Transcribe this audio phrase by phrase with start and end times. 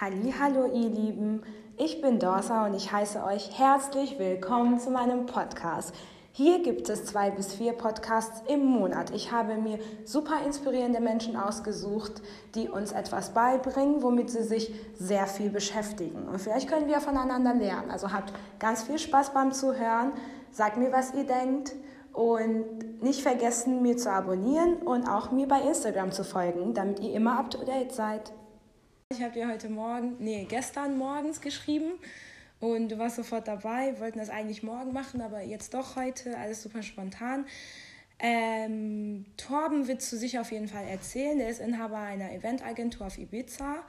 [0.00, 1.42] Hallo ihr Lieben,
[1.76, 5.94] ich bin Dorsa und ich heiße euch herzlich willkommen zu meinem Podcast.
[6.32, 9.10] Hier gibt es zwei bis vier Podcasts im Monat.
[9.10, 12.22] Ich habe mir super inspirierende Menschen ausgesucht,
[12.54, 16.28] die uns etwas beibringen, womit sie sich sehr viel beschäftigen.
[16.28, 17.90] Und vielleicht können wir voneinander lernen.
[17.90, 20.12] Also habt ganz viel Spaß beim Zuhören.
[20.50, 21.74] Sagt mir, was ihr denkt.
[22.14, 27.12] Und nicht vergessen, mir zu abonnieren und auch mir bei Instagram zu folgen, damit ihr
[27.12, 28.32] immer up to date seid.
[29.12, 31.94] Ich habe dir heute Morgen, nee, gestern morgens geschrieben
[32.60, 33.94] und du warst sofort dabei.
[33.94, 37.44] Wir wollten das eigentlich morgen machen, aber jetzt doch heute, alles super spontan.
[38.20, 41.38] Ähm, Torben wird zu sich auf jeden Fall erzählen.
[41.38, 43.82] Der ist Inhaber einer Eventagentur auf Ibiza.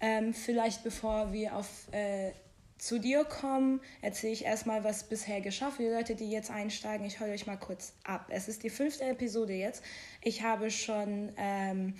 [0.00, 2.30] Ähm, vielleicht bevor wir auf, äh,
[2.78, 5.70] zu dir kommen, erzähle ich erstmal, was bisher geschah.
[5.70, 8.24] Für die Leute, die jetzt einsteigen, ich hole euch mal kurz ab.
[8.30, 9.84] Es ist die fünfte Episode jetzt.
[10.22, 11.94] Ich habe schon ähm,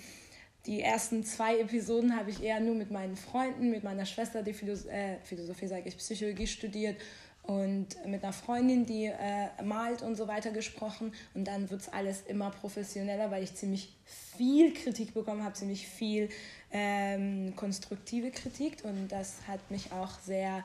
[0.65, 4.53] die ersten zwei Episoden habe ich eher nur mit meinen Freunden, mit meiner Schwester, die
[4.53, 6.97] Philos äh, Philosophie, sage ich, Psychologie studiert
[7.43, 11.13] und mit einer Freundin, die äh, malt und so weiter gesprochen.
[11.33, 15.85] Und dann wird es alles immer professioneller, weil ich ziemlich viel Kritik bekommen habe, ziemlich
[15.85, 16.29] viel
[16.71, 18.77] ähm, konstruktive Kritik.
[18.85, 20.63] Und das hat mich auch sehr,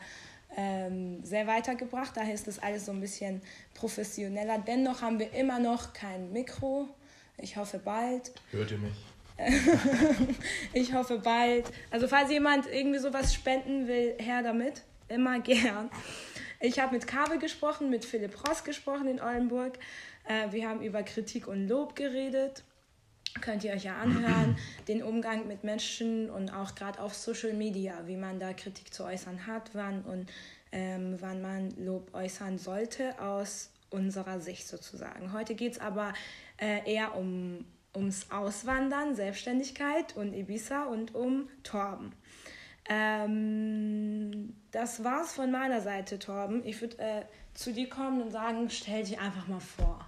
[0.57, 2.17] ähm, sehr weitergebracht.
[2.17, 3.43] Daher ist das alles so ein bisschen
[3.75, 4.63] professioneller.
[4.65, 6.89] Dennoch haben wir immer noch kein Mikro.
[7.39, 8.31] Ich hoffe bald.
[8.53, 8.95] Hört ihr mich?
[10.73, 11.71] ich hoffe bald.
[11.91, 14.83] Also falls jemand irgendwie sowas spenden will, her damit.
[15.09, 15.91] Immer gern.
[16.61, 19.79] Ich habe mit Kabe gesprochen, mit Philipp Ross gesprochen in Oldenburg.
[20.25, 22.65] Äh, wir haben über Kritik und Lob geredet.
[23.41, 24.59] Könnt ihr euch ja anhören.
[24.89, 29.05] Den Umgang mit Menschen und auch gerade auf Social Media, wie man da Kritik zu
[29.05, 30.31] äußern hat, wann und
[30.73, 35.33] ähm, wann man Lob äußern sollte aus unserer Sicht sozusagen.
[35.33, 36.13] Heute geht es aber
[36.59, 42.13] äh, eher um ums Auswandern, Selbstständigkeit und Ibiza und um Torben.
[42.89, 46.65] Ähm, das war's von meiner Seite, Torben.
[46.65, 47.23] Ich würde äh,
[47.55, 50.05] zu dir kommen und sagen, stell dich einfach mal vor.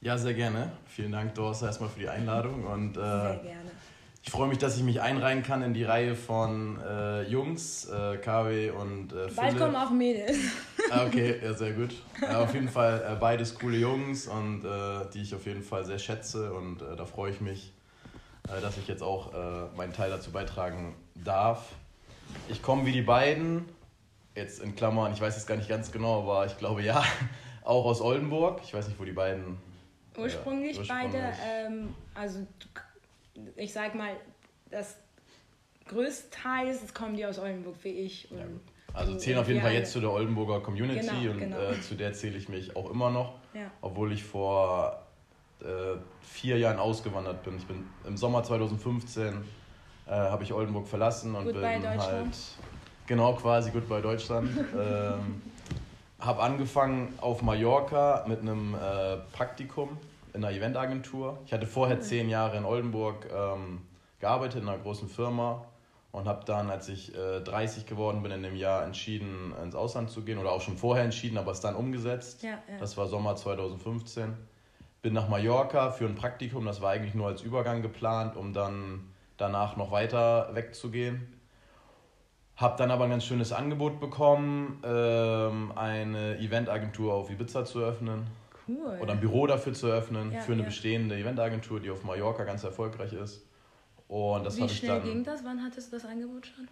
[0.00, 0.72] Ja, sehr gerne.
[0.86, 2.64] Vielen Dank, Doris, erstmal für die Einladung.
[2.64, 3.70] Und, äh, sehr gerne.
[4.26, 8.16] Ich freue mich, dass ich mich einreihen kann in die Reihe von äh, Jungs, äh,
[8.16, 10.36] KW und äh, Bald kommen auch Mädels.
[10.90, 11.94] Ah, okay, ja, sehr gut.
[12.20, 15.84] Äh, auf jeden Fall äh, beides coole Jungs und äh, die ich auf jeden Fall
[15.84, 17.72] sehr schätze und äh, da freue ich mich,
[18.48, 19.32] äh, dass ich jetzt auch
[19.76, 21.72] meinen Teil dazu beitragen darf.
[22.48, 23.64] Ich komme wie die beiden,
[24.34, 27.04] jetzt in Klammern, ich weiß es gar nicht ganz genau, aber ich glaube ja,
[27.62, 28.60] auch aus Oldenburg.
[28.64, 29.56] Ich weiß nicht, wo die beiden.
[30.16, 31.12] Ursprünglich, ursprünglich.
[31.12, 32.44] beide, ähm, also
[33.56, 34.16] ich sag mal,
[34.70, 34.96] das
[35.88, 38.30] größtenteils kommen die aus Oldenburg wie ich.
[38.30, 38.38] Ja,
[38.92, 41.58] also zählen auf jeden Fall jetzt zu der Oldenburger Community genau, und genau.
[41.58, 43.70] Äh, zu der zähle ich mich auch immer noch, ja.
[43.82, 45.06] obwohl ich vor
[45.60, 45.64] äh,
[46.22, 47.56] vier Jahren ausgewandert bin.
[47.56, 49.44] Ich bin im Sommer 2015
[50.06, 52.36] äh, habe ich Oldenburg verlassen und Goodbye bin halt
[53.06, 54.50] genau quasi Goodbye Deutschland.
[54.78, 55.42] ähm,
[56.18, 59.98] habe angefangen auf Mallorca mit einem äh, Praktikum
[60.36, 61.38] in einer Eventagentur.
[61.46, 63.82] Ich hatte vorher zehn Jahre in Oldenburg ähm,
[64.20, 65.64] gearbeitet in einer großen Firma
[66.12, 70.10] und habe dann, als ich äh, 30 geworden bin, in dem Jahr entschieden, ins Ausland
[70.10, 72.42] zu gehen oder auch schon vorher entschieden, aber es dann umgesetzt.
[72.42, 72.78] Ja, ja.
[72.78, 74.34] Das war Sommer 2015.
[75.02, 79.12] Bin nach Mallorca für ein Praktikum, das war eigentlich nur als Übergang geplant, um dann
[79.36, 81.32] danach noch weiter wegzugehen.
[82.56, 88.26] Habe dann aber ein ganz schönes Angebot bekommen, ähm, eine Eventagentur auf Ibiza zu eröffnen.
[88.68, 88.98] Cool.
[89.00, 92.64] Oder ein Büro dafür zu eröffnen, ja, für eine bestehende Eventagentur, die auf Mallorca ganz
[92.64, 93.46] erfolgreich ist.
[94.08, 95.44] Und das Wie schnell ging das?
[95.44, 96.68] Wann hattest du das Angebot schon?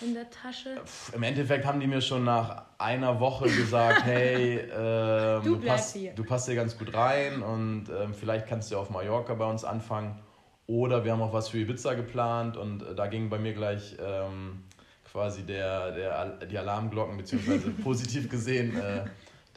[0.00, 0.80] In der Tasche?
[1.12, 5.96] Im Endeffekt haben die mir schon nach einer Woche gesagt, hey, ähm, du, du, passt,
[5.96, 6.12] hier.
[6.12, 9.64] du passt hier ganz gut rein und ähm, vielleicht kannst du auf Mallorca bei uns
[9.64, 10.20] anfangen.
[10.66, 13.96] Oder wir haben auch was für Ibiza geplant und äh, da ging bei mir gleich
[14.00, 14.64] ähm,
[15.10, 19.04] quasi der, der, die Alarmglocken, beziehungsweise positiv gesehen, äh,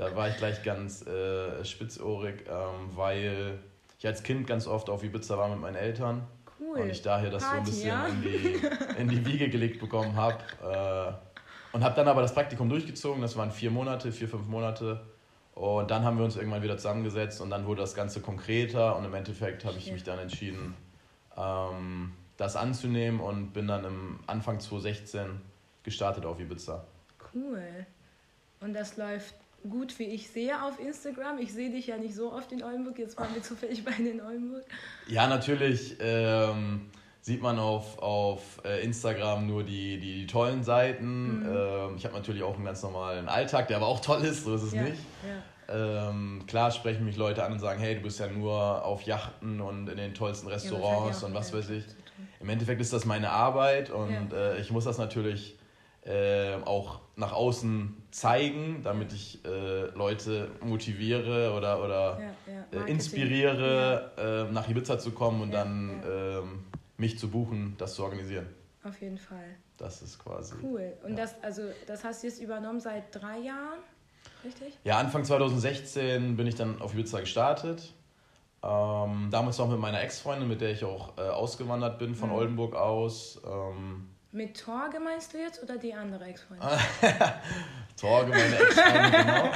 [0.02, 3.60] da war ich gleich ganz äh, spitzohrig, ähm, weil
[4.00, 6.28] ich als Kind ganz oft auf Ibiza war mit meinen Eltern
[6.62, 6.82] Cool.
[6.82, 8.08] Und ich daher das Party, so ein bisschen ja?
[8.08, 8.62] in, die,
[9.02, 10.38] in die Wiege gelegt bekommen habe.
[10.64, 13.22] Äh, und habe dann aber das Praktikum durchgezogen.
[13.22, 15.02] Das waren vier Monate, vier, fünf Monate.
[15.56, 18.96] Und dann haben wir uns irgendwann wieder zusammengesetzt und dann wurde das Ganze konkreter.
[18.96, 20.76] Und im Endeffekt habe ich mich dann entschieden,
[21.36, 25.42] ähm, das anzunehmen und bin dann im Anfang 2016
[25.84, 26.86] gestartet auf Ibiza.
[27.34, 27.86] Cool.
[28.60, 29.36] Und das läuft
[29.70, 31.40] gut, wie ich sehe auf Instagram.
[31.40, 34.22] Ich sehe dich ja nicht so oft in Oldenburg, jetzt waren wir zufällig beide in
[34.22, 34.64] Oldenburg.
[35.08, 36.90] Ja, natürlich ähm,
[37.22, 41.40] sieht man auf, auf äh, Instagram nur die, die, die tollen Seiten.
[41.40, 41.46] Mhm.
[41.46, 44.56] Ähm, ich habe natürlich auch einen ganz normalen Alltag, der aber auch toll ist, so
[44.56, 45.02] ist es ja, nicht.
[45.28, 46.10] Ja.
[46.10, 49.62] Ähm, klar sprechen mich Leute an und sagen, hey, du bist ja nur auf Yachten
[49.62, 51.86] und in den tollsten Restaurants ja, und was weiß ich.
[52.40, 55.56] im Endeffekt ist das meine Arbeit und äh, ich muss das natürlich
[56.04, 64.48] äh, auch nach außen zeigen, damit ich äh, Leute motiviere oder, oder ja, äh, inspiriere,
[64.50, 66.64] äh, nach Ibiza zu kommen und dann ähm,
[66.98, 68.48] mich zu buchen, das zu organisieren.
[68.84, 69.56] Auf jeden Fall.
[69.78, 70.56] Das ist quasi.
[70.64, 70.94] Cool.
[71.04, 73.80] Und das, also, das hast du jetzt übernommen seit drei Jahren,
[74.44, 74.78] richtig?
[74.84, 77.94] Ja, Anfang 2016 bin ich dann auf Ibiza gestartet.
[78.64, 82.36] Ähm, damals noch mit meiner Ex-Freundin, mit der ich auch äh, ausgewandert bin von mhm.
[82.36, 83.42] Oldenburg aus.
[83.46, 86.68] Ähm, mit Torge meinst du jetzt oder die andere Ex-Freundin?
[88.00, 89.50] Torge, meine Ex-Freundin, genau.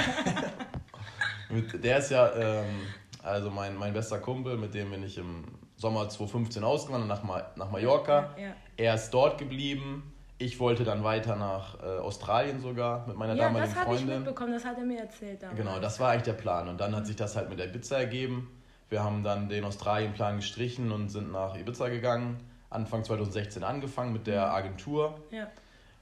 [1.50, 2.88] mit, der ist ja ähm,
[3.26, 5.46] also mein, mein bester Kumpel, mit dem bin ich im
[5.78, 8.34] Sommer 2015 ausgewandert nach, Ma nach Mallorca.
[8.38, 8.54] Ja, ja.
[8.78, 10.12] Er ist dort geblieben.
[10.38, 13.86] Ich wollte dann weiter nach äh, Australien sogar mit meiner ja, damaligen Freundin.
[13.86, 15.42] Ja, das habe ich mitbekommen, das hat er mir erzählt.
[15.42, 15.58] Damals.
[15.58, 16.68] Genau, das war eigentlich der Plan.
[16.68, 18.52] Und dann hat sich das halt mit der Ibiza ergeben.
[18.90, 22.38] Wir haben dann den Australien-Plan gestrichen und sind nach Ibiza gegangen.
[22.70, 24.54] Anfang 2016 angefangen mit der.
[24.54, 25.20] Agentur.
[25.32, 25.48] Ja.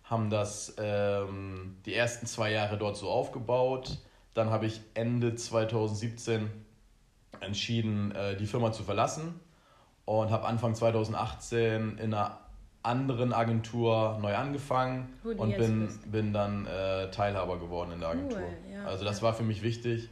[0.04, 3.98] Haben das ähm, die ersten zwei Jahre dort so aufgebaut.
[4.34, 6.50] Dann habe ich Ende 2017
[7.40, 9.40] entschieden, äh, die Firma zu verlassen
[10.06, 12.40] und habe Anfang 2018 in einer
[12.84, 18.40] anderen Agentur neu angefangen und bin, bin dann äh, Teilhaber geworden in der Agentur.
[18.40, 19.24] Cool, ja, also das ja.
[19.24, 20.10] war für mich wichtig.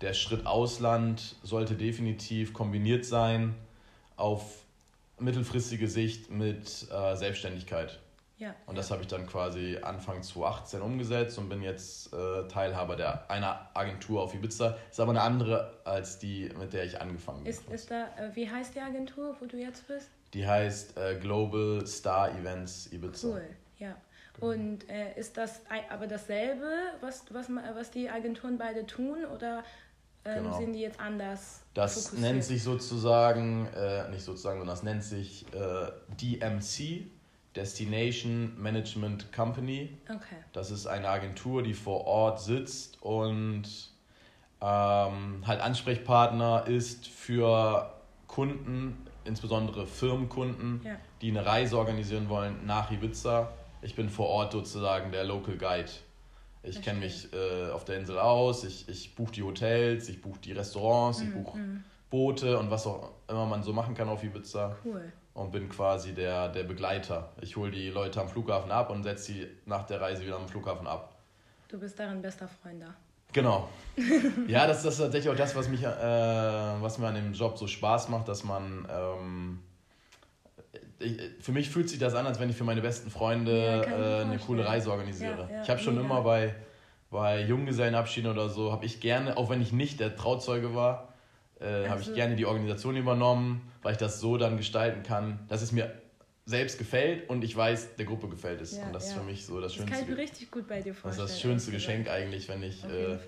[0.00, 3.54] Der Schritt Ausland sollte definitiv kombiniert sein
[4.16, 4.61] auf
[5.22, 7.98] mittelfristige Sicht mit äh, Selbstständigkeit.
[8.42, 12.96] Ja, und das habe ich dann quasi Anfang 2018 umgesetzt und bin jetzt äh, Teilhaber
[12.96, 14.76] der, einer Agentur auf Ibiza.
[14.90, 18.50] Ist aber eine andere als die, mit der ich angefangen ist, Ist da, äh, wie
[18.50, 20.08] heißt die Agentur, wo du jetzt bist?
[20.34, 23.28] Die heißt äh, Global Star Events Ibiza.
[23.28, 23.44] Cool,
[23.78, 23.94] ja.
[24.34, 24.52] Genau.
[24.52, 25.60] Und äh, ist das
[25.90, 26.68] aber dasselbe,
[27.00, 29.62] was, was, was die Agenturen beide tun oder
[30.24, 30.58] ähm, genau.
[30.58, 31.62] sind die jetzt anders?
[31.74, 32.20] Das fokussiert?
[32.20, 35.90] nennt sich sozusagen, äh, nicht sozusagen, sondern das nennt sich äh,
[36.20, 37.06] DMC,
[37.56, 39.96] Destination Management Company.
[40.08, 40.36] Okay.
[40.52, 43.64] Das ist eine Agentur, die vor Ort sitzt und
[44.60, 47.92] ähm, halt Ansprechpartner ist für
[48.28, 50.96] Kunden, insbesondere Firmenkunden, ja.
[51.20, 53.52] die eine Reise organisieren wollen nach Ibiza.
[53.82, 55.90] Ich bin vor Ort sozusagen der Local Guide.
[56.64, 60.38] Ich kenne mich äh, auf der Insel aus, ich, ich buche die Hotels, ich buche
[60.40, 61.26] die Restaurants, mhm.
[61.26, 61.84] ich buche mhm.
[62.08, 64.76] Boote und was auch immer man so machen kann auf Ibiza.
[64.84, 65.12] Cool.
[65.34, 67.32] Und bin quasi der, der Begleiter.
[67.40, 70.46] Ich hole die Leute am Flughafen ab und setze sie nach der Reise wieder am
[70.46, 71.16] Flughafen ab.
[71.68, 72.94] Du bist darin bester Freund da.
[73.32, 73.70] Genau.
[74.46, 77.56] ja, das, das ist tatsächlich auch das, was, mich, äh, was mir an dem Job
[77.56, 78.86] so Spaß macht, dass man.
[78.90, 79.58] Ähm,
[81.40, 84.24] für mich fühlt sich das an, als wenn ich für meine besten Freunde ja, äh,
[84.24, 85.48] eine coole Reise organisiere.
[85.48, 86.54] Ja, ja, ich habe schon immer bei,
[87.10, 91.12] bei Junggesellenabschieden oder so, habe ich gerne, auch wenn ich nicht der Trauzeuge war,
[91.60, 95.40] äh, also, habe ich gerne die Organisation übernommen, weil ich das so dann gestalten kann,
[95.48, 95.92] dass es mir
[96.44, 98.72] selbst gefällt und ich weiß, der Gruppe gefällt es.
[98.72, 99.90] Und das ist für mich so das, das Schönste.
[99.90, 101.22] Das kann ich mir richtig gut bei dir vorstellen.
[101.22, 103.18] Das ist das schönste Geschenk eigentlich, wenn ich äh,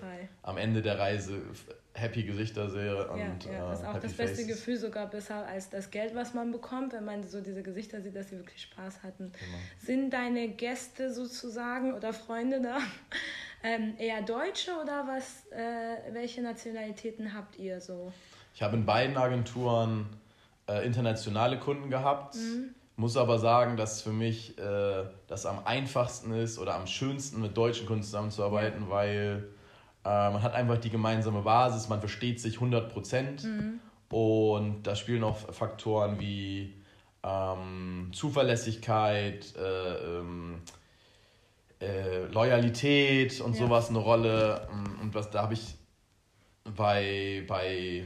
[0.43, 1.41] am Ende der Reise
[1.95, 3.07] happy Gesichter sehe.
[3.09, 3.69] Und, ja, ja.
[3.69, 4.47] das ist auch das beste faces.
[4.47, 8.15] Gefühl sogar besser als das Geld, was man bekommt, wenn man so diese Gesichter sieht,
[8.15, 9.31] dass sie wirklich Spaß hatten.
[9.31, 9.57] Genau.
[9.79, 12.77] Sind deine Gäste sozusagen oder Freunde da
[13.63, 15.45] ähm, eher Deutsche oder was?
[15.51, 18.11] Äh, welche Nationalitäten habt ihr so?
[18.53, 20.07] Ich habe in beiden Agenturen
[20.67, 22.35] äh, internationale Kunden gehabt.
[22.35, 27.41] Mhm muss aber sagen, dass für mich äh, das am einfachsten ist oder am schönsten
[27.41, 29.49] mit deutschen Kunden zusammenzuarbeiten, weil
[30.05, 33.79] äh, man hat einfach die gemeinsame Basis, man versteht sich 100 Prozent mhm.
[34.09, 36.73] und da spielen auch Faktoren wie
[37.23, 40.61] ähm, Zuverlässigkeit, äh, ähm,
[41.81, 43.65] äh, Loyalität und ja.
[43.65, 44.67] sowas eine Rolle.
[45.01, 45.75] Und was da habe ich
[46.75, 48.05] bei, bei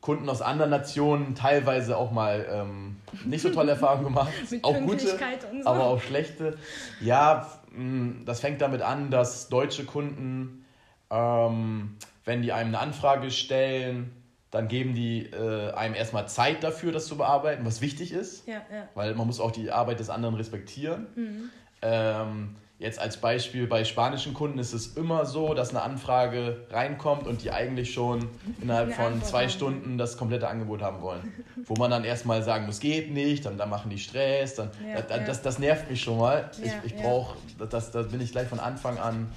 [0.00, 4.32] Kunden aus anderen Nationen teilweise auch mal ähm, nicht so tolle Erfahrungen gemacht.
[4.62, 5.16] auch gute, so.
[5.64, 6.56] aber auch schlechte.
[7.00, 10.64] Ja, mm, das fängt damit an, dass deutsche Kunden,
[11.10, 14.12] ähm, wenn die einem eine Anfrage stellen,
[14.50, 18.46] dann geben die äh, einem erstmal Zeit dafür, das zu bearbeiten, was wichtig ist.
[18.46, 18.88] Ja, ja.
[18.94, 21.06] Weil man muss auch die Arbeit des anderen respektieren.
[21.14, 21.50] Mhm.
[21.82, 27.26] Ähm, Jetzt als Beispiel bei spanischen Kunden ist es immer so, dass eine Anfrage reinkommt
[27.26, 28.28] und die eigentlich schon
[28.62, 31.32] innerhalb von zwei Stunden das komplette Angebot haben wollen.
[31.64, 35.02] Wo man dann erstmal sagen muss, geht nicht, dann, dann machen die Stress, dann, ja,
[35.02, 36.52] das, das, das, nervt mich schon mal.
[36.62, 37.36] Ich ich brauche,
[37.68, 39.28] das, das bin ich gleich von Anfang an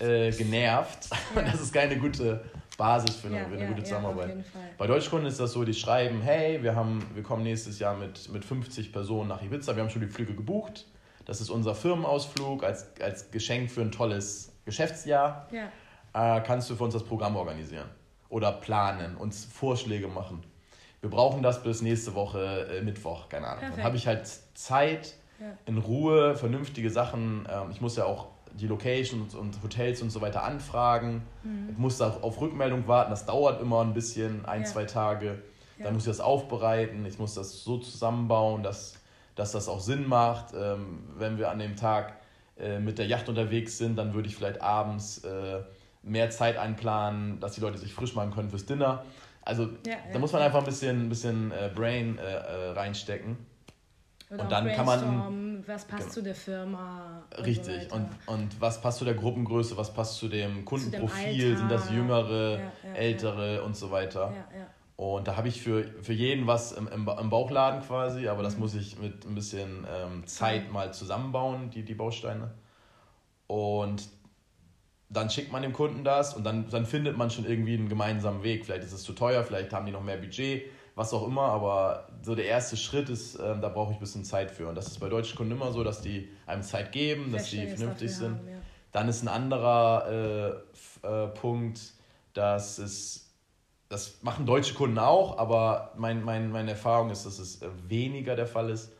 [0.00, 1.08] äh, genervt.
[1.34, 1.42] Ja.
[1.42, 2.44] Das ist keine gute
[2.76, 4.44] Basis für eine, für eine gute Zusammenarbeit.
[4.76, 8.28] Bei Deutschkunden ist das so, die schreiben, hey, wir, haben, wir kommen nächstes Jahr mit,
[8.32, 10.86] mit 50 Personen nach Ibiza, wir haben schon die Flüge gebucht
[11.28, 15.46] das ist unser Firmenausflug als, als Geschenk für ein tolles Geschäftsjahr.
[15.52, 16.36] Ja.
[16.38, 17.86] Äh, kannst du für uns das Programm organisieren
[18.30, 20.42] oder planen, uns Vorschläge machen.
[21.02, 23.58] wir brauchen das bis nächste Woche äh, Mittwoch, keine Ahnung.
[23.58, 23.78] Perfekt.
[23.78, 25.46] Dann habe ich halt Zeit, ja.
[25.66, 27.46] in Ruhe, vernünftige Sachen.
[27.50, 28.28] Ähm, ich muss ja auch
[28.60, 31.22] die Locations und Hotels und so weiter anfragen.
[31.42, 31.70] Mhm.
[31.72, 34.66] Ich muss da auf Rückmeldung warten, das dauert immer ein bisschen, ein, ja.
[34.66, 35.42] zwei Tage.
[35.78, 35.92] Dann ja.
[35.92, 38.94] muss ich das aufbereiten, ich muss das so zusammenbauen, dass,
[39.36, 40.52] dass das auch Sinn macht.
[40.54, 42.14] Ähm, wenn wir an dem Tag
[42.58, 45.62] äh, mit der Yacht unterwegs sind, dann würde ich vielleicht abends äh,
[46.02, 49.04] mehr Zeit einplanen, dass die Leute sich frisch machen können fürs Dinner.
[49.42, 53.38] Also ja, da muss man einfach ein bisschen, ein bisschen äh, Brain äh, äh, reinstecken.
[54.30, 55.47] Oder und dann kann man.
[55.66, 56.12] Was passt genau.
[56.14, 57.22] zu der Firma?
[57.44, 57.92] Richtig.
[57.92, 59.76] Und, so und, und was passt zu der Gruppengröße?
[59.76, 61.54] Was passt zu dem Kundenprofil?
[61.54, 63.62] Zu Sind das jüngere, ja, ja, ältere ja.
[63.62, 64.32] und so weiter?
[64.96, 68.54] Und da habe ich für, für jeden was im, im, im Bauchladen quasi, aber das
[68.54, 68.60] mhm.
[68.60, 72.50] muss ich mit ein bisschen ähm, Zeit mal zusammenbauen, die, die Bausteine.
[73.46, 74.08] Und
[75.08, 78.42] dann schickt man dem Kunden das und dann, dann findet man schon irgendwie einen gemeinsamen
[78.42, 78.64] Weg.
[78.64, 80.64] Vielleicht ist es zu teuer, vielleicht haben die noch mehr Budget
[80.98, 84.24] was auch immer, aber so der erste Schritt ist, äh, da brauche ich ein bisschen
[84.24, 84.66] Zeit für.
[84.66, 87.68] Und das ist bei deutschen Kunden immer so, dass die einem Zeit geben, dass die
[87.68, 88.36] vernünftig sind.
[88.36, 88.56] Haben, ja.
[88.90, 90.64] Dann ist ein anderer
[91.04, 91.92] äh, äh, Punkt,
[92.34, 93.32] dass es,
[93.88, 98.48] das machen deutsche Kunden auch, aber mein, mein, meine Erfahrung ist, dass es weniger der
[98.48, 98.92] Fall ist.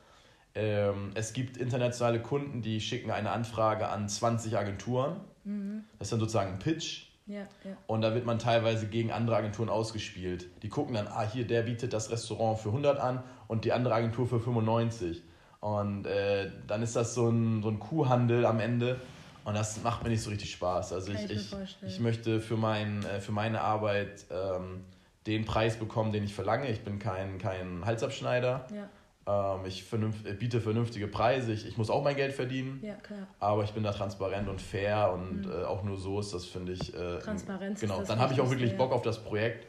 [0.55, 5.21] Ähm, es gibt internationale Kunden, die schicken eine Anfrage an 20 Agenturen.
[5.43, 5.83] Mhm.
[5.99, 7.77] Das ist dann sozusagen ein Pitch ja, ja.
[7.87, 10.47] Und da wird man teilweise gegen andere Agenturen ausgespielt.
[10.63, 13.95] Die gucken dann, ah, hier, der bietet das Restaurant für 100 an und die andere
[13.95, 15.23] Agentur für 95.
[15.61, 19.01] Und äh, dann ist das so ein, so ein Kuhhandel am Ende.
[19.45, 20.93] Und das macht mir nicht so richtig Spaß.
[20.93, 21.55] Also ich, ich,
[21.87, 24.85] ich, möchte für, mein, äh, für meine Arbeit ähm,
[25.27, 26.69] den Preis bekommen, den ich verlange.
[26.69, 28.67] Ich bin kein, kein Halsabschneider.
[28.75, 28.89] Ja.
[29.29, 31.53] Ähm, ich vernünft, biete vernünftige Preise.
[31.53, 32.81] Ich, ich muss auch mein Geld verdienen.
[32.83, 32.95] Ja.
[33.39, 35.53] Aber ich bin da transparent und fair und mhm.
[35.53, 36.95] äh, auch nur so ist das, finde ich.
[36.95, 37.81] Äh, Transparenz.
[37.81, 39.67] Genau, dann habe ich auch wirklich Bock auf das Projekt.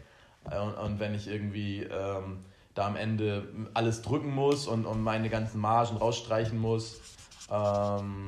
[0.49, 5.01] Äh, und, und wenn ich irgendwie ähm, da am Ende alles drücken muss und, und
[5.01, 7.01] meine ganzen Margen rausstreichen muss,
[7.51, 8.27] ähm,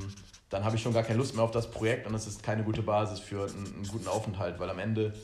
[0.50, 2.62] dann habe ich schon gar keine Lust mehr auf das Projekt und es ist keine
[2.62, 5.14] gute Basis für einen, einen guten Aufenthalt, weil am Ende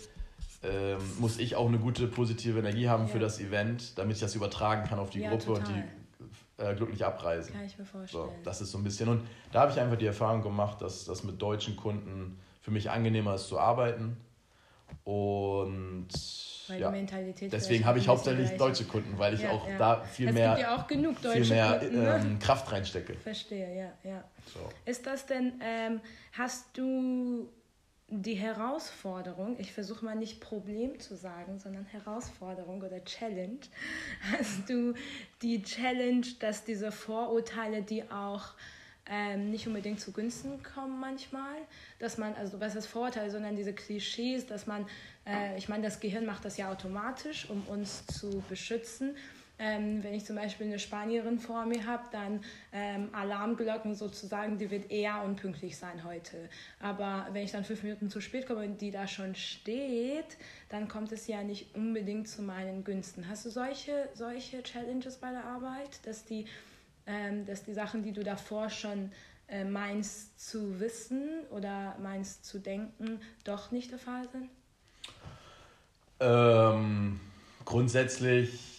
[0.62, 3.08] ähm, muss ich auch eine gute positive Energie haben ja.
[3.10, 5.58] für das Event, damit ich das übertragen kann auf die ja, Gruppe total.
[5.58, 5.97] und die
[6.58, 7.52] äh, glücklich abreisen.
[7.54, 8.24] Kann ich mir vorstellen.
[8.24, 9.08] So, das ist so ein bisschen.
[9.08, 12.90] Und da habe ich einfach die Erfahrung gemacht, dass das mit deutschen Kunden für mich
[12.90, 14.16] angenehmer ist zu arbeiten.
[15.04, 16.08] Und
[16.68, 16.92] weil ja,
[17.50, 19.78] deswegen habe ich hauptsächlich deutsche Kunden, weil ich ja, auch ja.
[19.78, 22.20] da viel es mehr, ja viel mehr Kunden, ne?
[22.22, 23.14] ähm, Kraft reinstecke.
[23.14, 24.24] Verstehe, ja, ja.
[24.52, 24.60] So.
[24.84, 26.00] Ist das denn, ähm,
[26.32, 27.48] hast du
[28.10, 33.60] die Herausforderung, ich versuche mal nicht Problem zu sagen, sondern Herausforderung oder Challenge,
[34.32, 34.94] hast du
[35.42, 38.54] die Challenge, dass diese Vorurteile, die auch
[39.10, 41.56] ähm, nicht unbedingt zu Günsten kommen manchmal,
[41.98, 44.86] dass man, also was ist Vorurteile, sondern diese Klischees, dass man,
[45.26, 49.16] äh, ich meine, das Gehirn macht das ja automatisch, um uns zu beschützen
[49.58, 54.70] ähm, wenn ich zum Beispiel eine Spanierin vor mir habe, dann ähm, Alarmglocken sozusagen, die
[54.70, 56.48] wird eher unpünktlich sein heute.
[56.80, 60.36] Aber wenn ich dann fünf Minuten zu spät komme und die da schon steht,
[60.68, 63.28] dann kommt es ja nicht unbedingt zu meinen Günsten.
[63.28, 66.46] Hast du solche, solche Challenges bei der Arbeit, dass die,
[67.06, 69.10] ähm, dass die Sachen, die du davor schon
[69.48, 74.50] äh, meinst zu wissen oder meinst zu denken, doch nicht der Fall sind?
[76.20, 77.18] Ähm,
[77.64, 78.77] grundsätzlich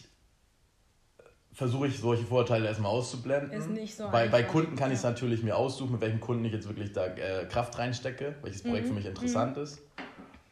[1.60, 3.52] versuche ich solche Vorteile erstmal auszublenden.
[3.52, 6.46] Ist nicht so bei, bei Kunden kann ich es natürlich mir aussuchen, mit welchem Kunden
[6.46, 8.88] ich jetzt wirklich da äh, Kraft reinstecke, welches Projekt mhm.
[8.88, 9.64] für mich interessant mhm.
[9.64, 9.82] ist.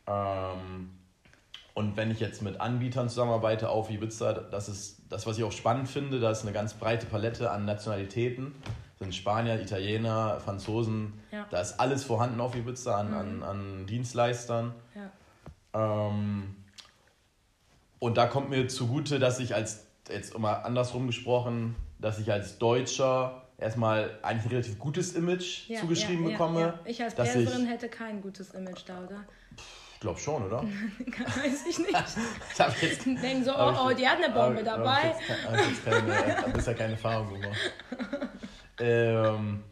[0.06, 0.90] Ähm,
[1.76, 5.54] und wenn ich jetzt mit Anbietern zusammenarbeite auf Ibiza, das ist das, was ich auch
[5.54, 8.54] spannend finde, da ist eine ganz breite Palette an Nationalitäten.
[8.66, 11.48] Das sind Spanier, Italiener, Franzosen, ja.
[11.50, 13.16] da ist alles vorhanden auf Ibiza an, mhm.
[13.16, 14.74] an, an Dienstleistern.
[15.74, 16.10] Ja.
[16.10, 16.54] Ähm,
[18.00, 22.58] und da kommt mir zugute, dass ich als jetzt mal andersrum gesprochen, dass ich als
[22.58, 26.62] Deutscher erstmal eigentlich ein relativ gutes Image ja, zugeschrieben ja, bekomme.
[26.62, 29.24] Ja, ich als Perserin hätte kein gutes Image da, oder?
[29.94, 30.62] Ich glaube schon, oder?
[31.08, 31.90] Weiß ich nicht.
[32.54, 33.06] ich habe jetzt.
[33.06, 35.16] Denken so, oh, oh, die hat eine Bombe hab, dabei.
[35.46, 37.58] Habe ich jetzt bisher keine Erfahrung gemacht.
[38.80, 39.64] ähm,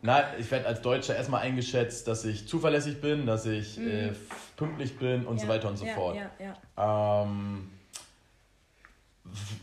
[0.00, 3.88] na, ich werde als Deutscher erstmal eingeschätzt, dass ich zuverlässig bin, dass ich mhm.
[3.88, 4.12] äh,
[4.56, 6.16] pünktlich bin und so weiter und so fort.
[6.78, 7.70] Ähm,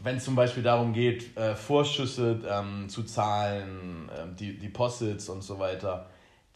[0.04, 5.44] wenn es zum Beispiel darum geht, äh, Vorschüsse ähm, zu zahlen, äh, die Deposits und
[5.44, 6.08] so weiter,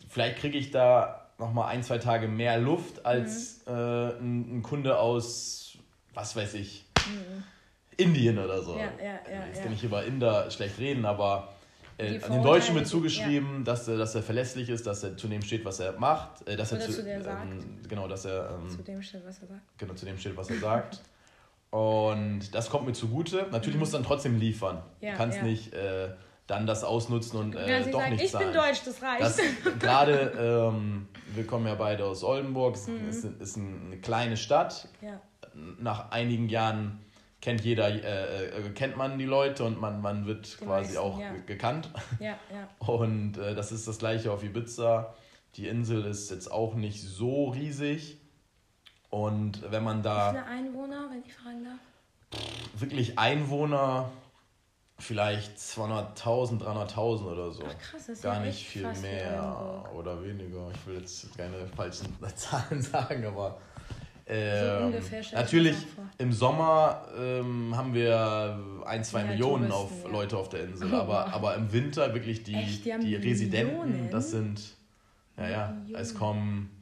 [0.10, 3.74] vielleicht kriege ich da nochmal ein, zwei Tage mehr Luft als mhm.
[3.74, 5.78] äh, ein, ein, Kunde aus,
[6.14, 7.44] was weiß ich, mhm.
[7.98, 8.78] Indien oder so.
[8.78, 11.50] Ja, ja, ja, Jetzt kann ich über Inder schlecht reden, aber
[11.98, 15.30] äh, an den Deutschen wird zugeschrieben, dass, er, dass er verlässlich ist, dass er zu
[15.30, 16.46] dem steht, was er macht.
[16.48, 17.80] Äh, dass Oder er zu, zu ähm.
[17.88, 18.50] Genau, dass er.
[18.52, 19.62] Ähm, zu dem steht, was er sagt.
[19.78, 21.02] Genau, zu dem steht, was er sagt.
[21.76, 23.48] Und das kommt mir zugute.
[23.52, 23.80] Natürlich mhm.
[23.80, 24.82] musst du dann trotzdem liefern.
[25.02, 25.44] Ja, du kannst ja.
[25.44, 26.08] nicht äh,
[26.48, 28.48] dann das ausnutzen und äh, doch sagen, nicht ich zahlen.
[28.48, 29.80] Ich bin deutsch, das reicht.
[29.82, 33.10] Gerade, ähm, wir kommen ja beide aus Oldenburg, mhm.
[33.10, 34.88] ist, ist eine kleine Stadt.
[35.02, 35.20] Ja.
[35.78, 37.02] Nach einigen Jahren
[37.42, 40.98] kennt jeder, äh, äh, kennt man die Leute und man, man wird die quasi meisten,
[40.98, 41.34] auch ja.
[41.46, 41.90] gekannt.
[42.22, 42.70] Ja, ja.
[42.88, 45.14] Und äh, das ist das gleiche auf Ibiza.
[45.56, 48.22] Die Insel ist jetzt auch nicht so riesig.
[49.16, 50.34] Und wenn man da.
[50.34, 52.42] Wie viele Einwohner, wenn ich fragen darf?
[52.78, 54.12] Wirklich Einwohner,
[55.00, 57.64] vielleicht 200.000, 300.000 oder so.
[57.66, 60.70] Ach krass, das ist Gar ja nicht viel mehr oder weniger.
[60.74, 63.58] Ich will jetzt keine falschen Zahlen sagen, aber
[64.28, 65.78] ähm, so natürlich
[66.18, 70.10] im Sommer ähm, haben wir ein, zwei ja, Millionen auf ja.
[70.10, 74.10] Leute auf der Insel, oh, aber, aber im Winter wirklich die, Echt, die, die Residenten,
[74.12, 74.62] das sind,
[75.38, 76.75] ja, ja, es kommen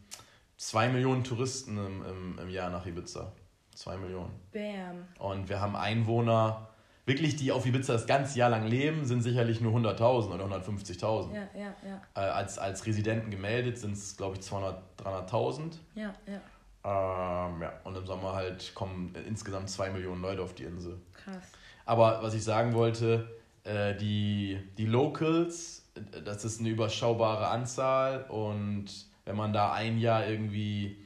[0.58, 3.32] zwei Millionen Touristen im, im, im Jahr nach Ibiza.
[3.76, 4.32] Zwei Millionen.
[4.52, 5.08] Bam.
[5.20, 6.70] Und wir haben Einwohner,
[7.06, 11.34] wirklich, die auf Ibiza das ganze Jahr lang leben, sind sicherlich nur 100.000 oder 150.000.
[11.34, 12.02] Ja, ja, ja.
[12.16, 15.72] Äh, als, als Residenten gemeldet sind es, glaube ich, 200.000, 300.000.
[15.96, 16.42] Ja, ja.
[16.86, 21.00] Ähm, ja, und im Sommer halt kommen insgesamt zwei Millionen Leute auf die Insel.
[21.14, 21.52] Krass.
[21.86, 23.28] Aber was ich sagen wollte,
[23.64, 25.90] äh, die, die Locals,
[26.26, 28.88] das ist eine überschaubare Anzahl und
[29.26, 30.98] wenn man da ein Jahr irgendwie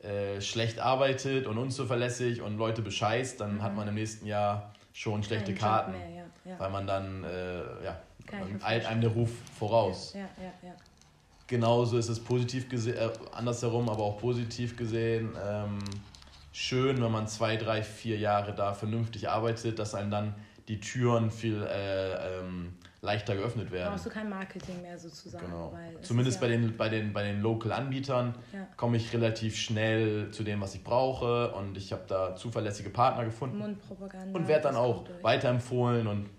[0.00, 3.62] äh, schlecht arbeitet und unzuverlässig und Leute bescheißt, dann mhm.
[3.62, 5.92] hat man im nächsten Jahr schon schlechte Kein Karten.
[5.92, 6.22] Mehr, ja.
[6.44, 6.58] Ja.
[6.58, 8.00] Weil man dann, äh, ja,
[8.62, 10.12] eilt einem der Ruf voraus.
[10.14, 10.74] Ja, ja, ja
[11.52, 15.36] genauso ist es positiv gesehen, äh, andersherum, aber auch positiv gesehen.
[15.46, 15.78] Ähm,
[16.50, 20.34] schön, wenn man zwei, drei, vier Jahre da vernünftig arbeitet, dass einem dann
[20.68, 23.90] die Türen viel äh, ähm, leichter geöffnet werden.
[23.90, 25.44] Brauchst du kein Marketing mehr sozusagen.
[25.44, 25.76] Genau.
[26.02, 28.68] Zumindest ja bei, den, bei, den, bei den Local-Anbietern ja.
[28.76, 33.24] komme ich relativ schnell zu dem, was ich brauche und ich habe da zuverlässige Partner
[33.24, 33.58] gefunden.
[33.58, 34.38] Mundpropaganda.
[34.38, 36.30] Und werde dann auch weiterempfohlen und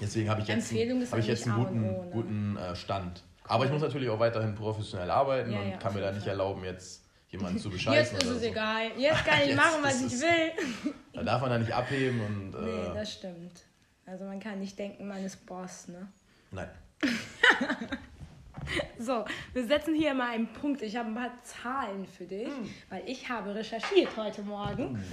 [0.00, 0.72] deswegen habe ich jetzt,
[1.10, 2.08] hab ich jetzt einen guten, ne?
[2.12, 3.24] guten äh, Stand.
[3.48, 6.62] Aber ich muss natürlich auch weiterhin professionell arbeiten ja, und kann mir da nicht erlauben,
[6.62, 8.16] jetzt jemanden zu bescheißen.
[8.16, 8.46] Jetzt ist es so.
[8.46, 8.92] egal.
[8.96, 10.92] Jetzt kann ich machen, was ich will.
[11.12, 12.54] Da darf man da nicht abheben und.
[12.54, 13.64] Äh, nee, das stimmt.
[14.10, 16.08] Also man kann nicht denken, man ist Boss, ne?
[16.50, 16.68] Nein.
[18.98, 20.82] so, wir setzen hier mal einen Punkt.
[20.82, 22.68] Ich habe ein paar Zahlen für dich, mm.
[22.88, 24.94] weil ich habe recherchiert heute Morgen.
[24.94, 25.04] Mm.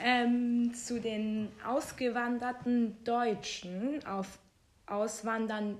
[0.00, 4.40] Ähm, zu den ausgewanderten Deutschen auf
[4.86, 5.78] Auswandern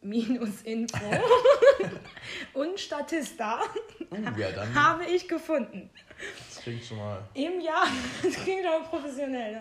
[0.00, 1.04] minus Info
[2.54, 3.60] und Statista
[4.10, 5.90] uh, ja, habe ich gefunden.
[6.64, 7.22] Klingt schon mal.
[7.34, 7.86] Im Jahr,
[8.22, 9.52] das klingt aber professionell.
[9.52, 9.60] Ne?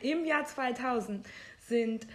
[0.00, 1.26] Im Jahr 2000
[1.68, 2.06] sind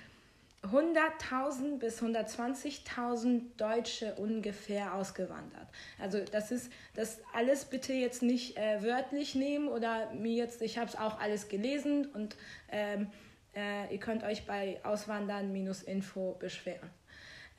[0.64, 5.68] 100.000 bis 120.000 Deutsche ungefähr ausgewandert.
[6.00, 10.80] Also das ist das alles bitte jetzt nicht äh, wörtlich nehmen oder mir jetzt, ich
[10.80, 12.36] habe es auch alles gelesen und
[12.72, 13.12] ähm,
[13.56, 16.90] äh, ihr könnt euch bei Auswandern-Info beschweren.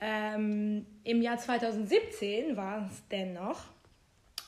[0.01, 3.76] Ähm, Im Jahr 2017 war es dennoch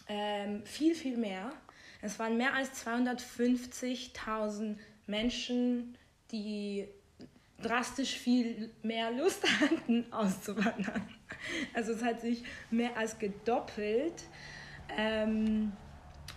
[0.09, 1.53] ähm, viel, viel mehr.
[2.01, 5.97] Es waren mehr als 250.000 Menschen,
[6.31, 6.89] die
[7.61, 11.09] drastisch viel mehr Lust hatten, auszuwandern.
[11.75, 14.25] Also es hat sich mehr als gedoppelt.
[14.97, 15.73] Ähm,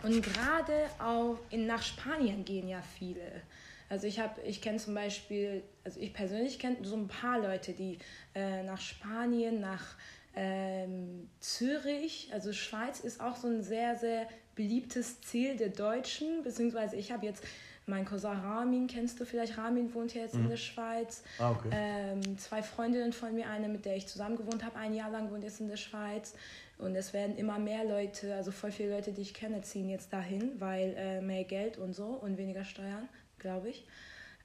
[0.04, 3.44] und gerade auch in, nach Spanien gehen ja viele.
[3.90, 7.74] Also ich habe, ich kenne zum Beispiel, also ich persönlich kenne so ein paar Leute,
[7.74, 7.98] die
[8.34, 9.96] äh, nach Spanien, nach
[10.36, 16.96] ähm, Zürich, also Schweiz ist auch so ein sehr, sehr beliebtes Ziel der Deutschen, beziehungsweise
[16.96, 17.44] ich habe jetzt
[17.88, 19.58] mein Cousin Ramin, kennst du vielleicht?
[19.58, 20.44] Ramin wohnt jetzt mhm.
[20.44, 21.24] in der Schweiz.
[21.40, 21.70] Ah, okay.
[21.72, 25.32] ähm, zwei Freundinnen von mir, eine, mit der ich zusammen gewohnt habe, ein Jahr lang
[25.32, 26.34] wohnt jetzt in der Schweiz.
[26.78, 30.14] Und es werden immer mehr Leute, also voll viele Leute, die ich kenne, ziehen jetzt
[30.14, 33.10] dahin, weil äh, mehr Geld und so und weniger Steuern
[33.42, 33.86] glaube ich.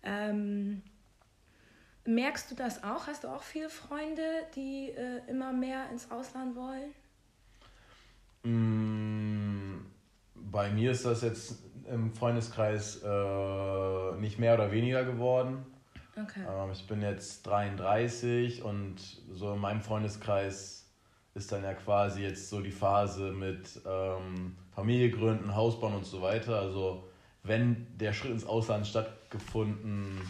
[0.03, 0.83] Ähm,
[2.07, 3.07] merkst du das auch?
[3.07, 4.23] Hast du auch viele Freunde,
[4.55, 6.92] die äh, immer mehr ins Ausland wollen?
[8.45, 9.85] Mm,
[10.35, 11.59] bei mir ist das jetzt
[11.90, 15.64] im Freundeskreis äh, nicht mehr oder weniger geworden.
[16.16, 16.42] Okay.
[16.49, 18.97] Ähm, ich bin jetzt 33 und
[19.33, 20.87] so in meinem Freundeskreis
[21.35, 26.07] ist dann ja quasi jetzt so die Phase mit ähm, Familie gründen, Haus bauen und
[26.07, 26.59] so weiter.
[26.59, 27.05] Also
[27.42, 30.21] wenn der Schritt ins Ausland stattgefunden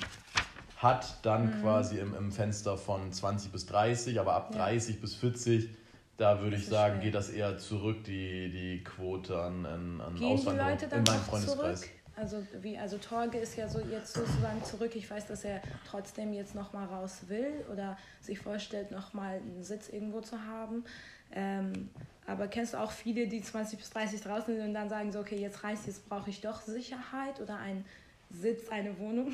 [0.76, 1.62] hat, dann mhm.
[1.62, 4.66] quasi im, im Fenster von 20 bis 30, aber ab ja.
[4.66, 5.70] 30 bis 40,
[6.16, 7.04] da würde ich sagen, schön.
[7.04, 10.98] geht das eher zurück, die, die Quote an, an, an Gehen Auswanderung die Leute dann
[11.00, 11.80] in meinem Freundeskreis.
[11.80, 11.92] Zurück?
[12.18, 14.96] Also wie, also Torge ist ja so jetzt sozusagen zurück.
[14.96, 19.90] Ich weiß, dass er trotzdem jetzt nochmal raus will oder sich vorstellt, nochmal einen Sitz
[19.90, 20.84] irgendwo zu haben.
[21.32, 21.90] Ähm,
[22.26, 25.20] aber kennst du auch viele, die 20 bis 30 draußen sind und dann sagen so,
[25.20, 27.84] okay, jetzt reicht jetzt brauche ich doch Sicherheit oder einen
[28.30, 29.32] Sitz, eine Wohnung?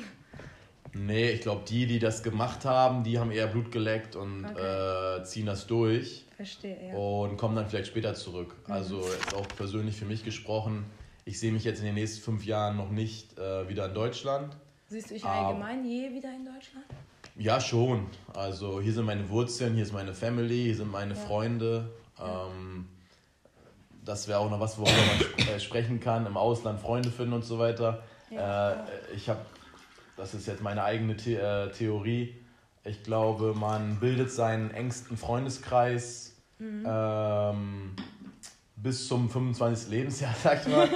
[0.95, 5.19] Nee, ich glaube, die, die das gemacht haben, die haben eher Blut geleckt und okay.
[5.19, 6.25] äh, ziehen das durch.
[6.35, 6.95] Verstehe, ja.
[6.95, 8.55] Und kommen dann vielleicht später zurück.
[8.67, 8.73] Mhm.
[8.73, 10.85] Also jetzt auch persönlich für mich gesprochen,
[11.25, 14.55] ich sehe mich jetzt in den nächsten fünf Jahren noch nicht äh, wieder in Deutschland.
[14.87, 16.85] Siehst du dich allgemein je wieder in Deutschland?
[17.37, 18.05] Ja, schon.
[18.33, 21.19] Also hier sind meine Wurzeln, hier ist meine Family, hier sind meine ja.
[21.19, 21.89] Freunde.
[22.19, 22.87] Ähm,
[24.05, 27.45] das wäre auch noch was, worüber man äh, sprechen kann, im Ausland Freunde finden und
[27.45, 28.03] so weiter.
[28.29, 28.73] Ja.
[28.73, 28.75] Äh,
[29.15, 29.39] ich habe,
[30.17, 32.43] das ist jetzt meine eigene The äh, Theorie,
[32.85, 36.85] ich glaube, man bildet seinen engsten Freundeskreis mhm.
[36.85, 37.95] ähm,
[38.75, 39.89] bis zum 25.
[39.89, 40.89] Lebensjahr, sag ich mal.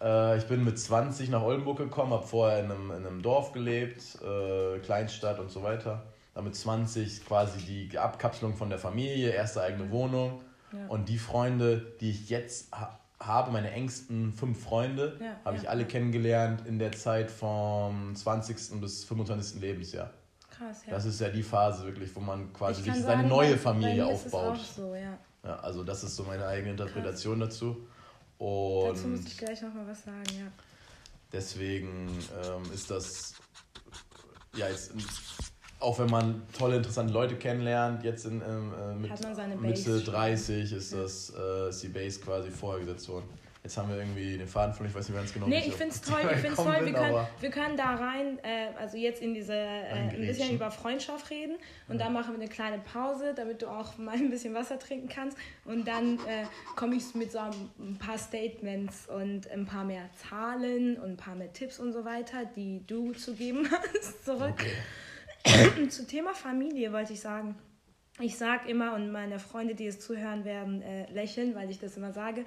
[0.00, 3.52] äh, ich bin mit 20 nach Oldenburg gekommen, habe vorher in einem, in einem Dorf
[3.52, 6.04] gelebt, äh, Kleinstadt und so weiter.
[6.34, 10.42] Dann mit 20 quasi die Abkapselung von der Familie, erste eigene Wohnung.
[10.72, 10.86] Ja.
[10.88, 15.62] Und die Freunde, die ich jetzt ha habe, meine engsten fünf Freunde, ja, habe ja.
[15.62, 18.80] ich alle kennengelernt in der Zeit vom 20.
[18.80, 19.60] bis 25.
[19.60, 20.10] Lebensjahr.
[20.50, 20.92] Krass, ja.
[20.92, 24.58] Das ist ja die Phase wirklich, wo man quasi sich seine sagen, neue Familie aufbaut.
[24.58, 25.18] So, ja.
[25.44, 25.56] ja.
[25.56, 27.50] Also das ist so meine eigene Interpretation Krass.
[27.50, 27.86] dazu.
[28.38, 30.46] Und dazu muss ich gleich nochmal was sagen, ja.
[31.32, 32.08] Deswegen
[32.44, 33.34] ähm, ist das
[34.54, 34.92] ja jetzt
[35.78, 40.92] auch wenn man tolle, interessante Leute kennenlernt, jetzt in, ähm, äh, mit Mitte 30 ist
[40.92, 43.28] das äh, ist die Base quasi vorher gesetzt worden.
[43.62, 45.48] Jetzt haben wir irgendwie den Faden von, ich weiß nicht ganz genau.
[45.48, 46.84] Nee, ich finde es toll, ich finde toll.
[46.84, 50.70] wir, können, wir können da rein, äh, also jetzt in diese, äh, ein bisschen über
[50.70, 51.56] Freundschaft reden
[51.88, 52.04] und ja.
[52.04, 55.36] dann machen wir eine kleine Pause, damit du auch mal ein bisschen Wasser trinken kannst
[55.64, 56.44] und dann äh,
[56.76, 61.34] komme ich mit so ein paar Statements und ein paar mehr Zahlen und ein paar
[61.34, 64.52] mehr Tipps und so weiter, die du zu geben hast, zurück.
[64.52, 64.70] Okay.
[65.88, 67.56] Zu Thema Familie wollte ich sagen.
[68.18, 71.96] Ich sage immer, und meine Freunde, die es zuhören werden, äh, lächeln, weil ich das
[71.96, 72.44] immer sage.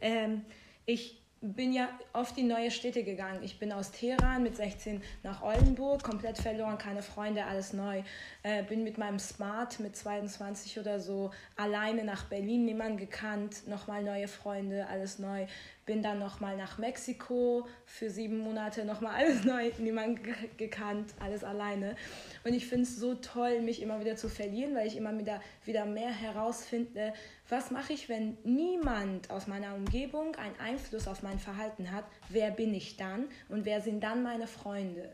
[0.00, 0.44] Ähm,
[0.84, 3.42] ich bin ja oft in neue Städte gegangen.
[3.42, 8.02] Ich bin aus Teheran mit 16 nach Oldenburg, komplett verloren, keine Freunde, alles neu.
[8.42, 14.02] Äh, bin mit meinem Smart mit 22 oder so alleine nach Berlin, niemand gekannt, nochmal
[14.02, 15.46] neue Freunde, alles neu
[15.88, 20.20] bin dann nochmal nach Mexiko für sieben Monate, nochmal alles neu, niemand
[20.58, 21.96] gekannt, alles alleine.
[22.44, 25.40] Und ich finde es so toll, mich immer wieder zu verlieren, weil ich immer wieder,
[25.64, 27.14] wieder mehr herausfinde,
[27.48, 32.50] was mache ich, wenn niemand aus meiner Umgebung einen Einfluss auf mein Verhalten hat, wer
[32.50, 35.10] bin ich dann und wer sind dann meine Freunde.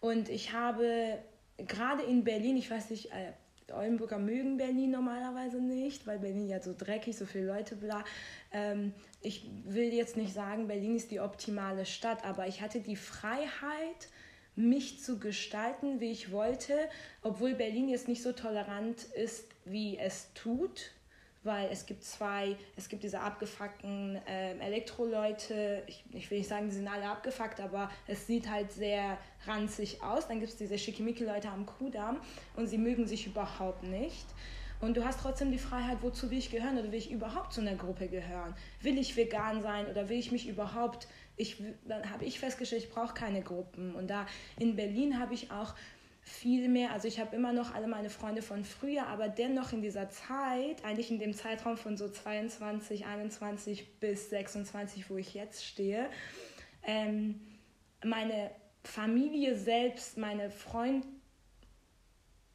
[0.00, 1.18] Und ich habe
[1.56, 3.32] gerade in Berlin, ich weiß nicht, äh,
[3.72, 8.04] Oldenburger mögen Berlin normalerweise nicht, weil Berlin ja so dreckig, so viele Leute, bla.
[8.52, 8.92] Ähm,
[9.22, 14.08] ich will jetzt nicht sagen, Berlin ist die optimale Stadt, aber ich hatte die Freiheit,
[14.58, 16.72] mich zu gestalten, wie ich wollte,
[17.22, 20.92] obwohl Berlin jetzt nicht so tolerant ist, wie es tut
[21.46, 26.68] weil es gibt zwei, es gibt diese abgefuckten äh, Elektroleute, ich, ich will nicht sagen,
[26.68, 30.28] die sind alle abgefuckt, aber es sieht halt sehr ranzig aus.
[30.28, 32.18] Dann gibt es diese Schickimicki-Leute am Kudamm
[32.56, 34.26] und sie mögen sich überhaupt nicht.
[34.80, 37.62] Und du hast trotzdem die Freiheit, wozu will ich gehören oder will ich überhaupt zu
[37.62, 38.54] einer Gruppe gehören?
[38.82, 42.90] Will ich vegan sein oder will ich mich überhaupt, ich, dann habe ich festgestellt, ich
[42.90, 43.94] brauche keine Gruppen.
[43.94, 44.26] Und da
[44.58, 45.74] in Berlin habe ich auch
[46.26, 49.80] viel mehr, also ich habe immer noch alle meine Freunde von früher, aber dennoch in
[49.80, 55.64] dieser Zeit, eigentlich in dem Zeitraum von so 22, 21 bis 26, wo ich jetzt
[55.64, 56.10] stehe,
[56.82, 57.40] ähm,
[58.04, 58.50] meine
[58.82, 60.50] Familie selbst, meine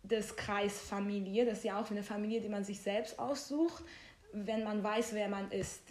[0.04, 3.86] Freundeskreisfamilie, das ist ja auch eine Familie, die man sich selbst aussucht,
[4.34, 5.82] wenn man weiß, wer man ist.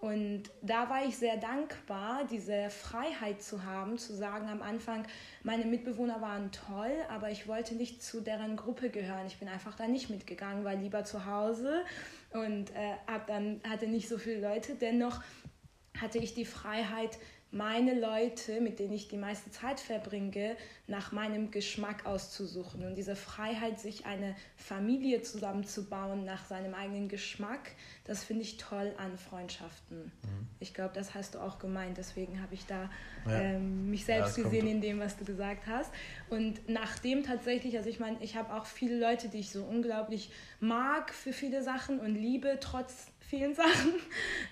[0.00, 5.04] Und da war ich sehr dankbar, diese Freiheit zu haben, zu sagen am Anfang,
[5.42, 9.26] meine Mitbewohner waren toll, aber ich wollte nicht zu deren Gruppe gehören.
[9.26, 11.84] Ich bin einfach da nicht mitgegangen, war lieber zu Hause
[12.30, 12.94] und äh,
[13.26, 14.76] dann, hatte nicht so viele Leute.
[14.76, 15.20] Dennoch
[16.00, 17.18] hatte ich die Freiheit,
[17.50, 20.56] meine Leute, mit denen ich die meiste Zeit verbringe,
[20.86, 22.84] nach meinem Geschmack auszusuchen.
[22.84, 27.70] Und diese Freiheit, sich eine Familie zusammenzubauen nach seinem eigenen Geschmack,
[28.04, 30.04] das finde ich toll an Freundschaften.
[30.04, 30.48] Mhm.
[30.60, 31.96] Ich glaube, das hast du auch gemeint.
[31.96, 32.90] Deswegen habe ich da
[33.26, 33.40] ja.
[33.40, 35.90] ähm, mich selbst ja, gesehen in dem, was du gesagt hast.
[36.28, 40.30] Und nachdem tatsächlich, also ich meine, ich habe auch viele Leute, die ich so unglaublich
[40.60, 43.94] mag für viele Sachen und liebe, trotz vielen Sachen.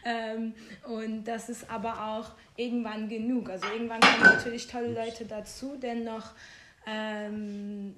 [0.05, 3.51] Ähm, und das ist aber auch irgendwann genug.
[3.51, 6.33] Also irgendwann kommen natürlich tolle Leute dazu, dennoch
[6.87, 7.97] ähm,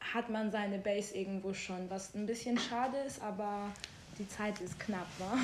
[0.00, 3.72] hat man seine Base irgendwo schon, was ein bisschen schade ist, aber
[4.18, 5.36] die Zeit ist knapp, wa?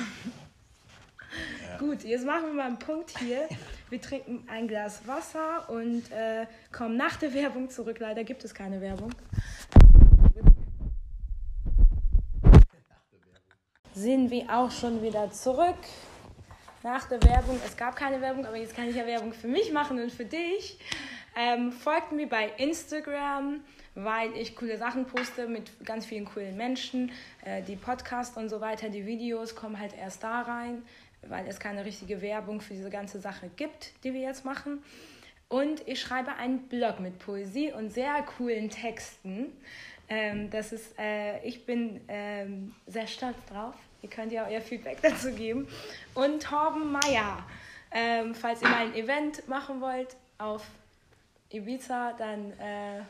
[1.67, 1.77] Ja.
[1.77, 3.47] Gut, jetzt machen wir mal einen Punkt hier.
[3.89, 7.97] Wir trinken ein Glas Wasser und äh, kommen nach der Werbung zurück.
[7.99, 9.11] Leider gibt es keine Werbung.
[13.95, 15.77] Sind wir auch schon wieder zurück
[16.81, 17.59] nach der Werbung.
[17.63, 20.25] Es gab keine Werbung, aber jetzt kann ich ja Werbung für mich machen und für
[20.25, 20.79] dich.
[21.37, 23.61] Ähm, folgt mir bei Instagram,
[23.93, 27.11] weil ich coole Sachen poste mit ganz vielen coolen Menschen.
[27.45, 30.81] Äh, die Podcasts und so weiter, die Videos kommen halt erst da rein,
[31.27, 34.83] weil es keine richtige Werbung für diese ganze Sache gibt, die wir jetzt machen.
[35.49, 39.51] Und ich schreibe einen Blog mit Poesie und sehr coolen Texten.
[40.09, 43.75] Ähm, das ist, äh, ich bin ähm, sehr stolz drauf.
[44.01, 45.67] Ihr könnt ja euer Feedback dazu geben.
[46.13, 47.45] Und Torben Meyer,
[47.91, 50.65] ähm, falls ihr mal ein Event machen wollt auf
[51.49, 53.01] Ibiza, dann äh,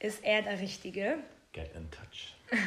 [0.00, 1.18] ist er der Richtige.
[1.52, 2.34] Get in touch.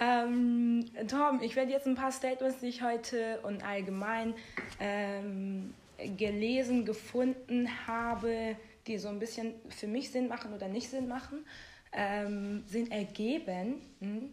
[0.00, 4.34] ähm, Tom, ich werde jetzt ein paar Statements, die ich heute und allgemein
[4.80, 5.74] ähm,
[6.16, 8.56] gelesen, gefunden habe,
[8.88, 11.46] die so ein bisschen für mich Sinn machen oder nicht Sinn machen,
[11.92, 13.82] ähm, sind ergeben.
[14.00, 14.30] Hm?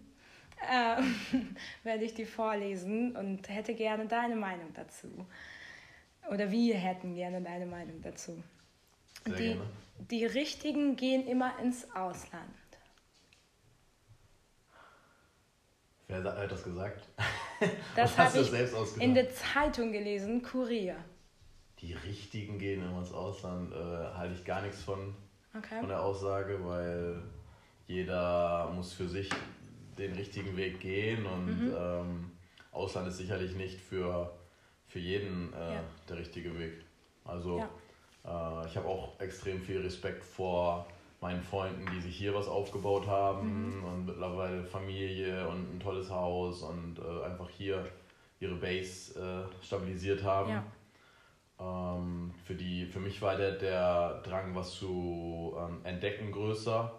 [0.72, 5.10] Ähm, werde ich die vorlesen und hätte gerne deine Meinung dazu.
[6.30, 8.42] Oder wir hätten gerne deine Meinung dazu.
[9.26, 9.70] Sehr die, gerne.
[10.10, 12.50] die Richtigen gehen immer ins Ausland.
[16.08, 17.08] Wer hat das gesagt?
[17.96, 20.98] Das habe ich selbst in der Zeitung gelesen, Kurier.
[21.86, 25.14] Die Richtigen gehen immer ins Ausland, äh, halte ich gar nichts von,
[25.56, 25.80] okay.
[25.80, 27.22] von der Aussage, weil
[27.88, 29.30] jeder muss für sich
[29.98, 31.76] den richtigen Weg gehen und mhm.
[31.78, 32.32] ähm,
[32.72, 34.32] Ausland ist sicherlich nicht für
[34.88, 35.84] für jeden äh, ja.
[36.08, 36.74] der richtige Weg.
[37.26, 38.64] Also ja.
[38.64, 40.86] äh, ich habe auch extrem viel Respekt vor
[41.20, 43.84] meinen Freunden, die sich hier was aufgebaut haben mhm.
[43.84, 47.86] und mittlerweile Familie und ein tolles Haus und äh, einfach hier
[48.40, 50.50] ihre Base äh, stabilisiert haben.
[50.50, 50.64] Ja.
[51.60, 56.92] Ähm, für, die, für mich war der, der Drang, was zu ähm, entdecken, größer.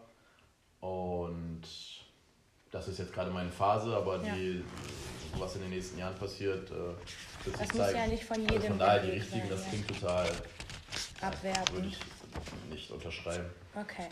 [0.80, 1.62] Und
[2.70, 4.64] das ist jetzt gerade meine Phase, aber die,
[5.38, 6.74] was in den nächsten Jahren passiert, äh,
[7.44, 7.98] das muss zeigen.
[7.98, 8.54] ja nicht von jedem.
[8.56, 10.30] Also von daher die richtigen, das klingt total
[11.20, 11.72] abwertend.
[11.72, 11.98] Würde ich
[12.70, 13.46] nicht unterschreiben.
[13.74, 14.08] Okay.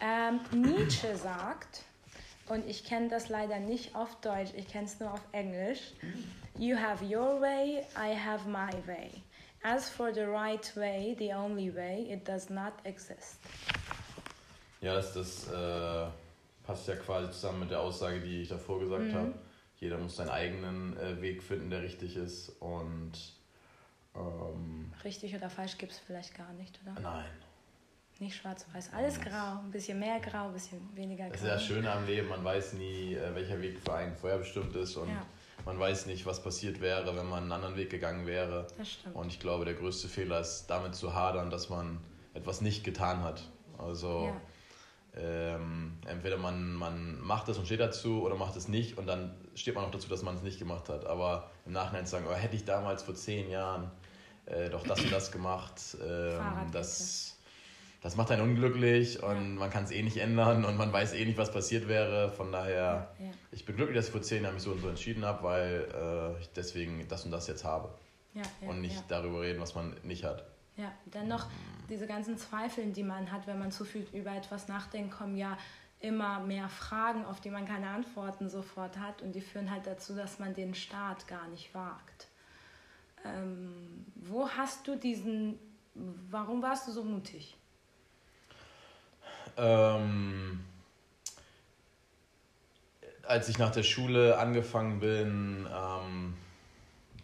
[0.00, 1.82] Ähm, Nietzsche sagt,
[2.50, 5.80] und ich kenne das leider nicht auf Deutsch, ich kenne es nur auf Englisch.
[6.58, 9.10] You have your way, I have my way.
[9.62, 13.38] As for the right way, the only way, it does not exist.
[14.80, 16.06] Ja, das, das äh,
[16.64, 19.14] passt ja quasi zusammen mit der Aussage, die ich davor gesagt mhm.
[19.14, 19.34] habe
[19.80, 22.48] jeder muss seinen eigenen äh, Weg finden, der richtig ist.
[22.60, 23.12] Und
[24.14, 27.00] ähm, richtig oder falsch gibt es vielleicht gar nicht, oder?
[27.00, 27.30] Nein.
[28.20, 31.32] Nicht schwarz-weiß, alles grau, ein bisschen mehr grau, ein bisschen weniger grau.
[31.32, 34.16] Das ist ja das Schöne am Leben, man weiß nie, äh, welcher Weg für einen
[34.16, 35.24] vorher bestimmt ist und ja.
[35.64, 38.66] man weiß nicht, was passiert wäre, wenn man einen anderen Weg gegangen wäre.
[38.76, 39.14] Das stimmt.
[39.14, 42.00] Und ich glaube, der größte Fehler ist damit zu hadern, dass man
[42.34, 43.42] etwas nicht getan hat.
[43.78, 44.40] Also ja
[45.20, 49.34] ähm, entweder man, man macht es und steht dazu oder macht es nicht und dann
[49.54, 51.06] steht man auch dazu, dass man es nicht gemacht hat.
[51.06, 53.90] Aber im Nachhinein zu sagen, oh, hätte ich damals vor zehn Jahren
[54.46, 57.37] äh, doch das und das gemacht, ähm, das,
[58.00, 59.58] das macht einen unglücklich und ja.
[59.60, 62.30] man kann es eh nicht ändern und man weiß eh nicht, was passiert wäre.
[62.32, 64.88] Von daher, ja, ich bin glücklich, dass ich vor zehn Jahren mich so und so
[64.88, 67.92] entschieden habe, weil äh, ich deswegen das und das jetzt habe.
[68.60, 70.44] und nicht darüber reden, was man nicht hat.
[70.76, 71.46] Ja, dennoch
[71.88, 75.58] diese ganzen Zweifel, die man hat, wenn man zu viel über etwas nachdenkt, kommen ja
[76.00, 80.14] immer mehr Fragen, auf die man keine Antworten sofort hat und die führen halt dazu,
[80.14, 82.28] dass man den Start gar nicht wagt.
[83.24, 85.58] Ähm, wo hast du diesen,
[86.30, 87.56] warum warst du so mutig?
[89.56, 90.64] Ähm,
[93.22, 96.34] als ich nach der Schule angefangen bin ähm,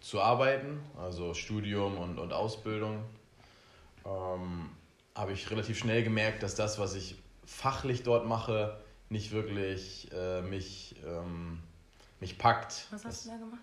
[0.01, 3.03] zu arbeiten, also Studium und, und Ausbildung,
[4.05, 4.69] ähm,
[5.15, 10.41] habe ich relativ schnell gemerkt, dass das, was ich fachlich dort mache, nicht wirklich äh,
[10.41, 11.59] mich, ähm,
[12.19, 12.87] mich packt.
[12.91, 13.61] Was hast du da gemacht?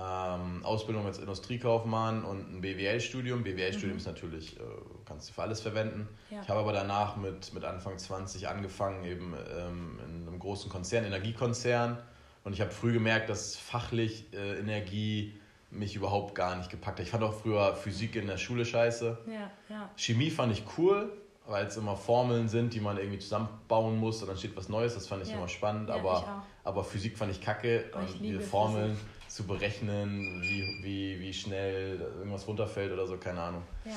[0.00, 3.42] Ähm, Ausbildung als Industriekaufmann und ein BWL-Studium.
[3.42, 3.98] BWL-Studium mhm.
[3.98, 4.62] ist natürlich, äh,
[5.04, 6.06] kannst du für alles verwenden.
[6.30, 6.40] Ja.
[6.40, 11.04] Ich habe aber danach mit, mit Anfang 20 angefangen, eben ähm, in einem großen Konzern,
[11.04, 11.98] Energiekonzern.
[12.44, 15.34] Und ich habe früh gemerkt, dass fachlich äh, Energie
[15.70, 17.04] mich überhaupt gar nicht gepackt hat.
[17.04, 19.18] Ich fand auch früher Physik in der Schule scheiße.
[19.26, 19.90] Ja, ja.
[19.96, 21.12] Chemie fand ich cool,
[21.46, 24.94] weil es immer Formeln sind, die man irgendwie zusammenbauen muss und dann steht was Neues.
[24.94, 25.90] Das fand ich immer spannend.
[25.90, 27.90] aber, aber Physik fand ich kacke.
[27.94, 29.17] Oh, ich diese Formeln Physik.
[29.28, 33.62] Zu berechnen, wie, wie, wie schnell irgendwas runterfällt oder so, keine Ahnung.
[33.84, 33.92] Ja,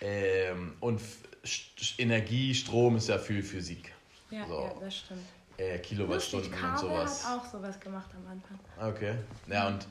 [0.00, 1.00] ähm, und
[1.98, 3.92] Energie, Strom ist ja für Physik.
[4.30, 4.60] Ja, so.
[4.62, 5.24] ja das stimmt.
[5.56, 7.24] äh, Kilowattstunden Lustig, und sowas.
[7.24, 8.58] hat auch sowas gemacht am Anfang.
[8.94, 9.14] Okay.
[9.48, 9.86] Ja, und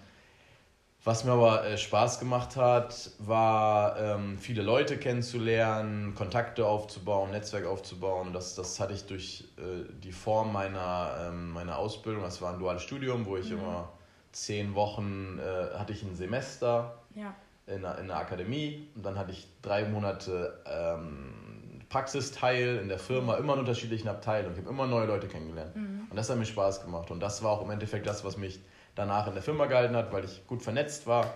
[1.04, 7.66] was mir aber äh, Spaß gemacht hat, war ähm, viele Leute kennenzulernen, Kontakte aufzubauen, Netzwerk
[7.66, 8.34] aufzubauen.
[8.34, 12.24] Das, das hatte ich durch äh, die Form meiner, ähm, meiner Ausbildung.
[12.24, 13.60] Das war ein duales Studium, wo ich mhm.
[13.60, 13.90] immer
[14.32, 17.34] zehn Wochen äh, hatte ich ein Semester ja.
[17.68, 21.50] in, in der Akademie und dann hatte ich drei Monate ähm,
[21.90, 24.54] Praxisteil in der Firma, immer in unterschiedlichen Abteilungen.
[24.54, 25.76] Ich habe immer neue Leute kennengelernt.
[25.76, 26.08] Mhm.
[26.10, 27.10] Und das hat mir Spaß gemacht.
[27.10, 28.60] Und das war auch im Endeffekt das, was mich
[28.96, 31.34] danach in der Firma gehalten hat, weil ich gut vernetzt war.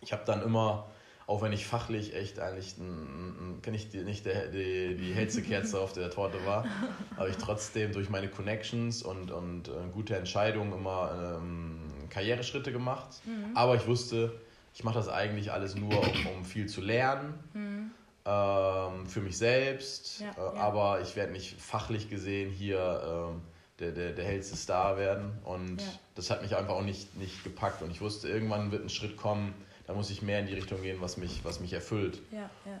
[0.00, 0.86] Ich habe dann immer,
[1.26, 5.42] auch wenn ich fachlich echt eigentlich ein, ein, ich die, nicht der, die, die hellste
[5.42, 6.64] Kerze auf der Torte war,
[7.16, 13.08] habe ich trotzdem durch meine Connections und, und äh, gute Entscheidungen immer ähm, Karriereschritte gemacht.
[13.24, 13.56] Mhm.
[13.56, 14.32] Aber ich wusste,
[14.74, 17.34] ich mache das eigentlich alles nur, um, um viel zu lernen.
[17.54, 17.90] Mhm.
[18.26, 20.60] Ähm, für mich selbst, ja, äh, ja.
[20.60, 23.42] aber ich werde nicht fachlich gesehen hier ähm,
[23.78, 25.38] der, der, der hellste Star werden.
[25.44, 25.86] Und ja.
[26.14, 27.82] das hat mich einfach auch nicht, nicht gepackt.
[27.82, 29.54] Und ich wusste, irgendwann wird ein Schritt kommen,
[29.86, 32.20] da muss ich mehr in die Richtung gehen, was mich, was mich erfüllt.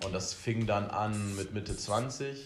[0.04, 2.44] Und das fing dann an mit Mitte 20,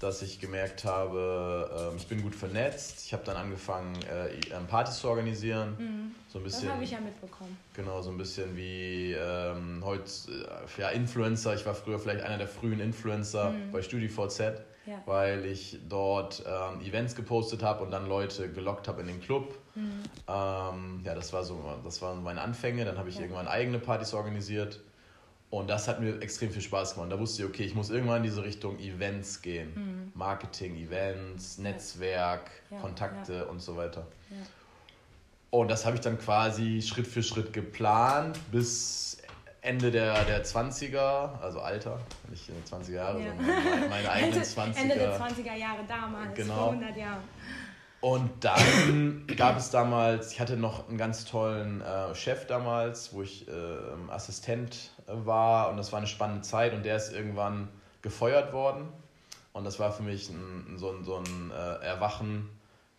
[0.00, 3.04] dass ich gemerkt habe, äh, ich bin gut vernetzt.
[3.06, 5.76] Ich habe dann angefangen, äh, Partys zu organisieren.
[5.78, 6.14] Mhm.
[6.28, 7.56] So ein bisschen, das habe ich ja mitbekommen.
[7.74, 11.54] Genau, so ein bisschen wie ähm, heute, äh, ja, Influencer.
[11.54, 13.70] Ich war früher vielleicht einer der frühen Influencer mhm.
[13.70, 15.02] bei StudiVZ ja.
[15.06, 19.54] weil ich dort ähm, Events gepostet habe und dann Leute gelockt habe in den Club.
[19.74, 20.02] Mhm.
[20.28, 22.84] Ähm, ja, das war so, das waren meine Anfänge.
[22.84, 23.22] Dann habe ich ja.
[23.22, 24.80] irgendwann eigene Partys organisiert.
[25.50, 27.10] Und das hat mir extrem viel Spaß gemacht.
[27.10, 29.72] Da wusste ich, okay, ich muss irgendwann in diese Richtung Events gehen.
[29.74, 30.12] Mhm.
[30.14, 32.78] Marketing, Events, Netzwerk, ja.
[32.78, 34.06] Kontakte und so weiter.
[35.50, 39.18] Und das habe ich dann quasi Schritt für Schritt geplant, bis
[39.62, 41.98] Ende der, der 20er, also Alter,
[42.30, 43.26] nicht in den 20er Jahre, ja.
[43.36, 44.76] sondern meine, meine eigenen 20er.
[44.76, 46.54] Ende der 20er Jahre damals, genau.
[46.54, 47.22] vor 100 Jahren.
[48.00, 53.20] Und dann gab es damals, ich hatte noch einen ganz tollen äh, Chef damals, wo
[53.20, 53.52] ich äh,
[54.08, 57.68] Assistent war und das war eine spannende Zeit und der ist irgendwann
[58.02, 58.88] gefeuert worden.
[59.52, 62.48] Und das war für mich ein, so ein, so ein äh, Erwachen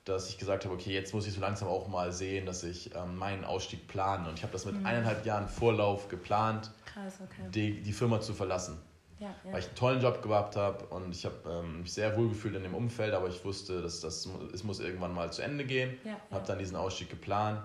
[0.06, 2.96] dass ich gesagt habe, okay, jetzt muss ich so langsam auch mal sehen, dass ich
[2.96, 4.28] ähm, meinen Ausstieg plane.
[4.28, 4.86] Und ich habe das mit mhm.
[4.86, 7.50] eineinhalb Jahren Vorlauf geplant, Krass, okay.
[7.54, 8.80] die, die Firma zu verlassen.
[9.20, 9.54] Ja, ja.
[9.54, 12.56] Weil ich einen tollen Job gehabt habe und ich habe ähm, mich sehr wohl gefühlt
[12.56, 16.00] in dem Umfeld, aber ich wusste, dass das es muss irgendwann mal zu Ende gehen.
[16.04, 17.62] Ja, habe dann diesen Ausstieg geplant.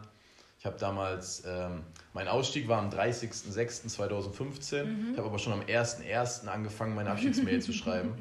[0.67, 4.83] Ich habe damals, ähm, mein Ausstieg war am 30.06.2015.
[4.83, 5.13] Mhm.
[5.13, 6.49] Ich habe aber schon am 1.01.
[6.49, 8.17] angefangen, meine Abschiedsmail zu schreiben.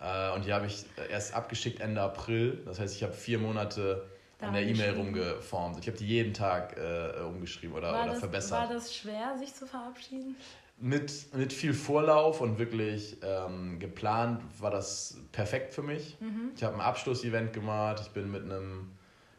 [0.00, 2.62] Äh, und die habe ich erst abgeschickt Ende April.
[2.64, 4.06] Das heißt, ich habe vier Monate
[4.40, 5.78] an der E-Mail rumgeformt.
[5.78, 8.60] Ich habe die jeden Tag äh, umgeschrieben oder, oder das, verbessert.
[8.60, 10.36] War das schwer, sich zu verabschieden?
[10.78, 16.16] Mit, mit viel Vorlauf und wirklich ähm, geplant war das perfekt für mich.
[16.20, 16.52] Mhm.
[16.56, 18.00] Ich habe ein Abschlussevent gemacht.
[18.00, 18.92] Ich bin mit einem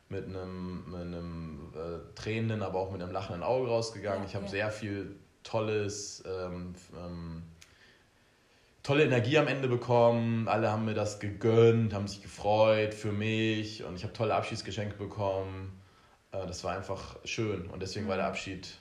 [0.10, 4.24] mit einem, mit einem äh, tränenden, aber auch mit einem lachenden Auge rausgegangen.
[4.24, 4.52] Ja, ich habe ja.
[4.52, 7.44] sehr viel Tolles ähm, ähm,
[8.84, 10.48] tolle Energie am Ende bekommen.
[10.48, 14.98] Alle haben mir das gegönnt, haben sich gefreut für mich und ich habe tolle Abschiedsgeschenke
[14.98, 15.80] bekommen.
[16.32, 18.32] Äh, das war einfach schön und deswegen war der mhm.
[18.32, 18.80] Abschied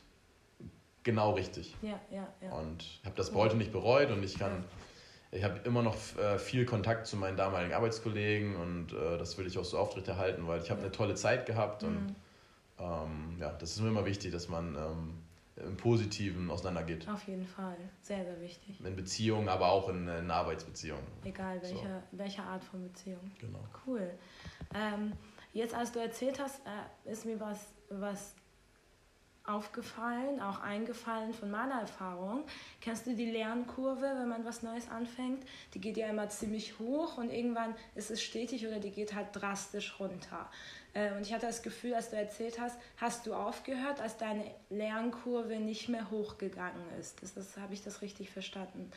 [1.03, 1.77] genau richtig.
[1.83, 2.53] Ja, ja, ja.
[2.53, 4.64] Und ich habe das heute nicht bereut und ich kann,
[5.31, 9.47] ich habe immer noch äh, viel Kontakt zu meinen damaligen Arbeitskollegen und äh, das will
[9.47, 12.17] ich auch so aufrechterhalten, weil ich habe eine tolle Zeit gehabt und mhm.
[12.79, 15.14] ähm, ja, das ist mir immer wichtig, dass man ähm,
[15.57, 17.09] im Positiven auseinandergeht.
[17.09, 18.81] Auf jeden Fall, sehr, sehr wichtig.
[18.85, 21.05] In Beziehungen, aber auch in, in Arbeitsbeziehungen.
[21.25, 22.19] Egal welche, so.
[22.19, 23.31] welche Art von Beziehung.
[23.38, 23.61] Genau.
[23.87, 24.11] Cool.
[24.75, 25.12] Ähm,
[25.53, 28.35] jetzt, als du erzählt hast, äh, ist mir was, was
[29.49, 32.45] aufgefallen, auch eingefallen von meiner Erfahrung.
[32.81, 35.45] Kennst du die Lernkurve, wenn man was Neues anfängt?
[35.75, 39.29] Die geht ja immer ziemlich hoch und irgendwann ist es stetig oder die geht halt
[39.33, 40.49] drastisch runter.
[40.95, 44.45] Äh, und ich hatte das Gefühl, als du erzählt hast, hast du aufgehört, als deine
[44.71, 47.23] Lernkurve nicht mehr hochgegangen ist.
[47.23, 48.91] Das, das habe ich das richtig verstanden?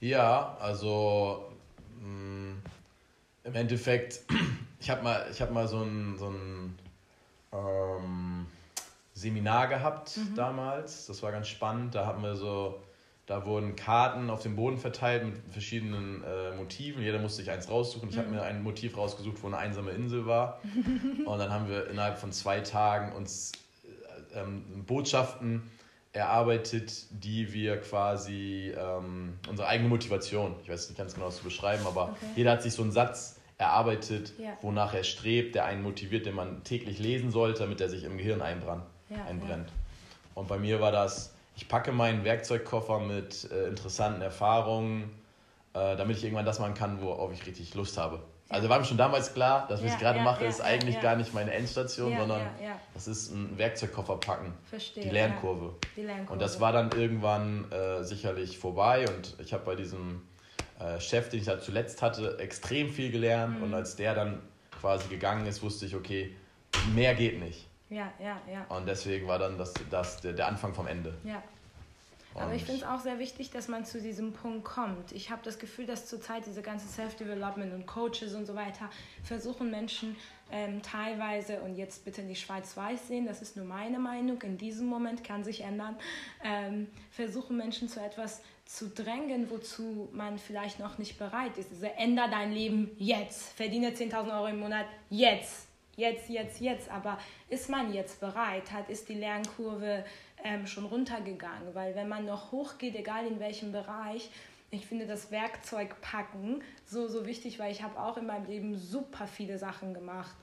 [0.00, 1.52] Ja, also
[2.00, 2.62] mh, mm,
[3.44, 4.20] im Endeffekt,
[4.80, 6.78] ich habe mal, hab mal so ein, so ein
[7.52, 8.46] ähm,
[9.12, 10.34] Seminar gehabt mhm.
[10.34, 11.06] damals.
[11.06, 11.94] Das war ganz spannend.
[11.94, 12.80] Da haben wir so
[13.30, 17.00] da wurden Karten auf dem Boden verteilt mit verschiedenen äh, Motiven.
[17.00, 18.08] Jeder musste sich eins raussuchen.
[18.08, 18.20] Ich mhm.
[18.22, 20.60] habe mir ein Motiv rausgesucht, wo eine einsame Insel war.
[21.26, 23.52] Und dann haben wir innerhalb von zwei Tagen uns
[24.34, 25.62] äh, ähm, Botschaften
[26.12, 31.44] erarbeitet, die wir quasi ähm, unsere eigene Motivation, ich weiß nicht ganz genau, was zu
[31.44, 32.26] beschreiben, aber okay.
[32.34, 34.58] jeder hat sich so einen Satz erarbeitet, ja.
[34.60, 38.18] wonach er strebt, der einen motiviert, den man täglich lesen sollte, damit er sich im
[38.18, 38.82] Gehirn einbrennt.
[39.10, 39.68] Ja, einbrennt.
[39.68, 39.74] Ja.
[40.34, 45.10] Und bei mir war das ich packe meinen Werkzeugkoffer mit äh, interessanten Erfahrungen,
[45.74, 48.22] äh, damit ich irgendwann das machen kann, worauf ich richtig Lust habe.
[48.48, 51.34] Also war mir schon damals klar, dass was ich gerade mache, ist eigentlich gar nicht
[51.34, 52.40] meine Endstation, sondern
[52.94, 54.54] das ist ein Werkzeugkoffer packen.
[54.70, 55.04] Verstehe.
[55.04, 55.74] Die Lernkurve.
[55.96, 56.32] Die Lernkurve.
[56.32, 60.22] Und das war dann irgendwann äh, sicherlich vorbei und ich habe bei diesem
[60.80, 63.64] äh, Chef, den ich da zuletzt hatte, extrem viel gelernt mhm.
[63.64, 64.40] und als der dann
[64.80, 66.34] quasi gegangen ist, wusste ich, okay,
[66.92, 67.69] mehr geht nicht.
[67.90, 68.64] Ja, ja, ja.
[68.74, 71.14] Und deswegen war dann das, das der, der Anfang vom Ende.
[71.24, 71.42] Ja.
[72.34, 75.10] Aber ich finde es auch sehr wichtig, dass man zu diesem Punkt kommt.
[75.12, 78.88] Ich habe das Gefühl, dass zurzeit diese ganze Self-Development und Coaches und so weiter
[79.24, 80.16] versuchen Menschen
[80.52, 84.86] ähm, teilweise, und jetzt bitte nicht schwarz-weiß sehen, das ist nur meine Meinung, in diesem
[84.86, 85.96] Moment kann sich ändern,
[86.44, 91.72] ähm, versuchen Menschen zu etwas zu drängen, wozu man vielleicht noch nicht bereit ist.
[91.72, 95.66] Also änder dein Leben jetzt, verdiene 10.000 Euro im Monat jetzt,
[96.00, 96.90] jetzt, jetzt, jetzt.
[96.90, 98.72] Aber ist man jetzt bereit?
[98.72, 100.04] Hat, ist die Lernkurve
[100.42, 101.74] ähm, schon runtergegangen?
[101.74, 104.30] Weil wenn man noch hochgeht, egal in welchem Bereich,
[104.72, 108.76] ich finde das Werkzeug packen so, so wichtig, weil ich habe auch in meinem Leben
[108.76, 110.36] super viele Sachen gemacht.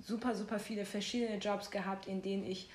[0.00, 2.70] Super, super viele verschiedene Jobs gehabt, in denen ich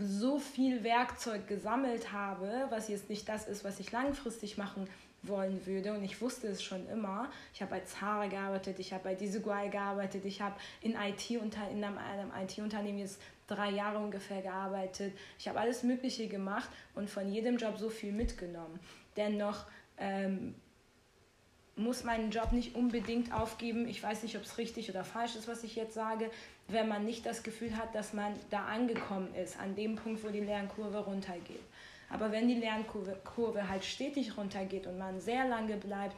[0.00, 4.88] so viel Werkzeug gesammelt habe, was jetzt nicht das ist, was ich langfristig machen
[5.22, 5.92] wollen würde.
[5.92, 7.30] Und ich wusste es schon immer.
[7.52, 11.68] Ich habe bei Zara gearbeitet, ich habe bei Disiguay gearbeitet, ich habe in IT unter
[11.70, 15.12] in einem, einem IT-Unternehmen jetzt drei Jahre ungefähr gearbeitet.
[15.38, 18.78] Ich habe alles Mögliche gemacht und von jedem Job so viel mitgenommen.
[19.16, 19.66] Dennoch
[19.98, 20.54] ähm,
[21.78, 23.88] muss meinen Job nicht unbedingt aufgeben.
[23.88, 26.30] Ich weiß nicht, ob es richtig oder falsch ist, was ich jetzt sage,
[26.66, 30.28] wenn man nicht das Gefühl hat, dass man da angekommen ist, an dem Punkt, wo
[30.28, 31.62] die Lernkurve runtergeht.
[32.10, 36.16] Aber wenn die Lernkurve halt stetig runtergeht und man sehr lange bleibt,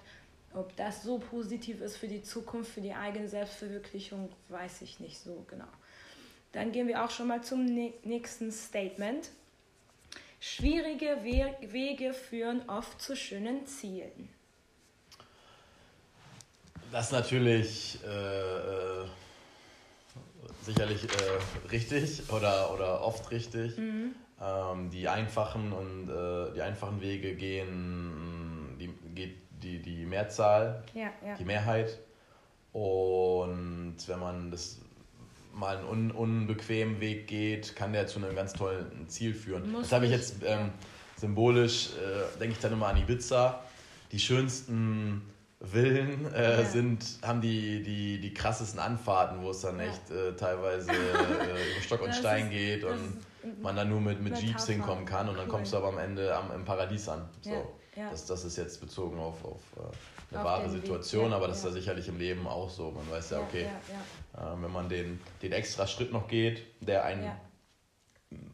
[0.53, 5.19] ob das so positiv ist für die Zukunft, für die eigene Selbstverwirklichung, weiß ich nicht
[5.19, 5.69] so genau.
[6.53, 9.31] Dann gehen wir auch schon mal zum nächsten Statement.
[10.41, 14.29] Schwierige Wege führen oft zu schönen Zielen.
[16.91, 19.07] Das ist natürlich äh, äh,
[20.63, 23.77] sicherlich äh, richtig oder, oder oft richtig.
[23.79, 24.15] Mhm.
[24.41, 31.11] Ähm, die einfachen und äh, die einfachen Wege gehen die, geht die, die Mehrzahl, ja,
[31.25, 31.35] ja.
[31.39, 31.99] die Mehrheit.
[32.73, 34.81] Und wenn man das
[35.53, 39.71] mal einen un unbequemen Weg geht, kann der zu einem ganz tollen Ziel führen.
[39.71, 40.71] Muss das habe ich jetzt ähm,
[41.17, 43.63] symbolisch, äh, denke ich dann immer an Ibiza.
[44.13, 45.23] Die schönsten
[45.61, 46.65] Villen äh, ja.
[46.65, 51.83] sind, haben die, die, die krassesten Anfahrten, wo es dann echt äh, teilweise äh, über
[51.83, 53.19] Stock und Stein ist, geht und
[53.63, 55.53] man dann nur mit, mit Jeeps hinkommen kann und dann cool.
[55.53, 57.29] kommst du aber am Ende am, im Paradies an.
[57.43, 57.51] So.
[57.51, 57.63] Ja.
[57.97, 58.11] Ja.
[58.11, 59.81] Das, das ist jetzt bezogen auf, auf äh,
[60.31, 62.93] eine auf wahre Situation, Weg, aber das ist ja sicherlich im Leben auch so.
[62.93, 67.31] Man weiß ja, okay, äh, wenn man den, den extra Schritt noch geht, der einen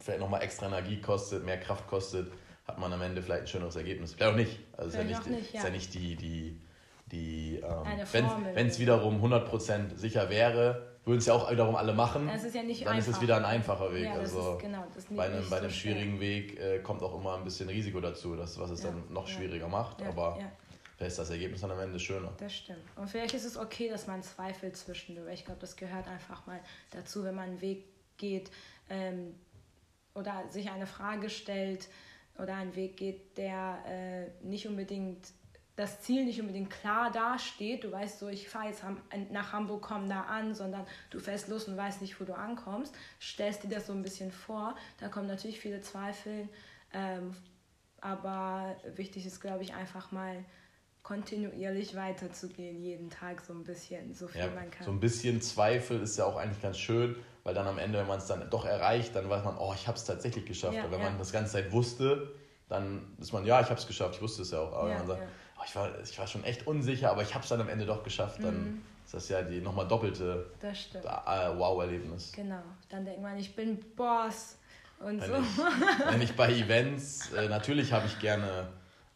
[0.01, 2.33] vielleicht nochmal extra Energie kostet, mehr Kraft kostet,
[2.67, 4.15] hat man am Ende vielleicht ein schöneres Ergebnis.
[4.15, 4.59] Vielleicht auch nicht.
[4.77, 6.61] Also ist ja nicht, nicht, ist ja nicht die, die,
[7.13, 12.27] die ähm, wenn es wiederum 100% sicher wäre, würden es ja auch wiederum alle machen.
[12.27, 13.09] Das ist ja nicht dann einfach.
[13.09, 14.05] ist es wieder ein einfacher Weg.
[14.05, 17.69] Ja, also genau, bei einem, bei einem schwierigen Weg äh, kommt auch immer ein bisschen
[17.69, 20.03] Risiko dazu, das, was es ja, dann noch schwieriger macht.
[20.03, 20.39] aber
[20.97, 22.33] vielleicht ist das Ergebnis dann am Ende schöner.
[22.39, 22.81] Das stimmt.
[22.97, 25.33] Und vielleicht ist es okay, dass man zweifelt zwischendurch.
[25.33, 26.59] Ich glaube, das gehört einfach mal
[26.91, 27.85] dazu, wenn man einen Weg
[28.17, 28.51] geht
[28.91, 29.35] ähm,
[30.15, 31.89] oder sich eine Frage stellt
[32.37, 35.29] oder einen Weg geht, der äh, nicht unbedingt
[35.77, 37.85] das Ziel nicht unbedingt klar dasteht.
[37.85, 38.83] Du weißt so, ich fahre jetzt
[39.31, 42.95] nach Hamburg, komm da an, sondern du fährst los und weißt nicht, wo du ankommst.
[43.21, 44.75] Stellst dir das so ein bisschen vor.
[44.99, 46.49] Da kommen natürlich viele Zweifel.
[46.95, 47.37] Ähm,
[48.01, 50.45] aber wichtig ist, glaube ich, einfach mal
[51.03, 54.87] kontinuierlich weiterzugehen, jeden Tag so ein bisschen, so viel ja, man kann.
[54.87, 57.15] So ein bisschen Zweifel ist ja auch eigentlich ganz schön,
[57.45, 59.87] weil dann am Ende, wenn man es dann doch erreicht, dann weiß man, oh, ich
[59.87, 60.75] habe es tatsächlich geschafft.
[60.75, 61.11] Ja, wenn ja.
[61.11, 62.35] man das ganze Zeit wusste,
[62.69, 64.73] dann ist man, ja, ich habe es geschafft, ich wusste es ja auch.
[64.73, 65.23] Aber ja, man sagt,
[65.67, 68.03] ich, war, ich war schon echt unsicher, aber ich habe es dann am Ende doch
[68.03, 68.83] geschafft, dann mhm.
[69.05, 72.33] ist das ja die nochmal doppelte äh, Wow-Erlebnis.
[72.35, 74.57] Genau, dann denkt man, ich bin Boss
[75.01, 75.37] und wenn so.
[75.37, 78.69] Ich, wenn ich bei Events, äh, natürlich habe ich gerne,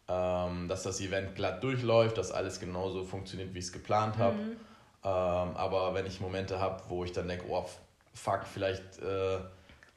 [0.07, 4.35] ähm, dass das Event glatt durchläuft, dass alles genauso funktioniert, wie ich es geplant habe.
[4.35, 4.51] Mhm.
[4.51, 4.57] Ähm,
[5.03, 7.65] aber wenn ich Momente habe, wo ich dann denke, oh
[8.13, 8.99] fuck, vielleicht...
[9.01, 9.39] Äh,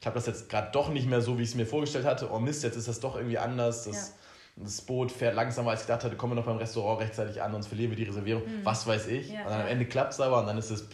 [0.00, 2.30] ich habe das jetzt gerade doch nicht mehr so, wie ich es mir vorgestellt hatte.
[2.30, 3.84] Oh Mist, jetzt ist das doch irgendwie anders.
[3.84, 4.14] Das, ja.
[4.56, 6.16] Das Boot fährt langsamer, als ich gedacht hatte.
[6.16, 8.44] Kommen wir noch beim Restaurant rechtzeitig an, sonst verlieren wir die Reservierung.
[8.44, 8.64] Mhm.
[8.64, 9.30] Was weiß ich.
[9.30, 10.86] Ja, und dann am Ende klappt es aber und dann ist es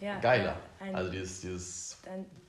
[0.00, 0.56] ja, geiler.
[0.92, 1.98] also dieses, dieses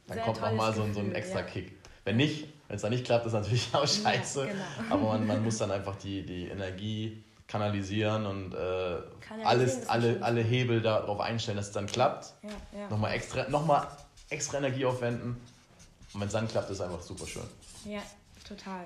[0.07, 1.77] dann kommt nochmal so, so ein extra Kick.
[2.03, 4.47] Wenn nicht, wenn es dann nicht klappt, ist natürlich auch scheiße.
[4.47, 4.93] Genau.
[4.93, 8.97] Aber man, man muss dann einfach die, die Energie kanalisieren und äh,
[9.43, 12.33] alles, alle, alle Hebel darauf einstellen, dass es dann klappt.
[12.41, 12.49] Ja,
[12.79, 12.89] ja.
[12.89, 13.87] Nochmal, extra, nochmal
[14.29, 15.37] extra Energie aufwenden
[16.13, 17.43] und wenn es dann klappt, ist es einfach super schön.
[17.85, 18.01] Ja,
[18.47, 18.85] total.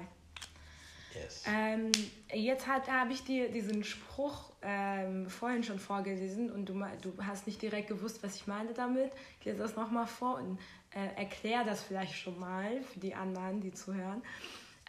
[1.47, 1.91] Ähm,
[2.33, 7.61] jetzt habe ich dir diesen Spruch ähm, vorhin schon vorgelesen und du, du hast nicht
[7.61, 9.11] direkt gewusst, was ich meine damit.
[9.39, 10.59] Ich lese das nochmal vor und
[10.91, 14.21] äh, erkläre das vielleicht schon mal für die anderen, die zuhören.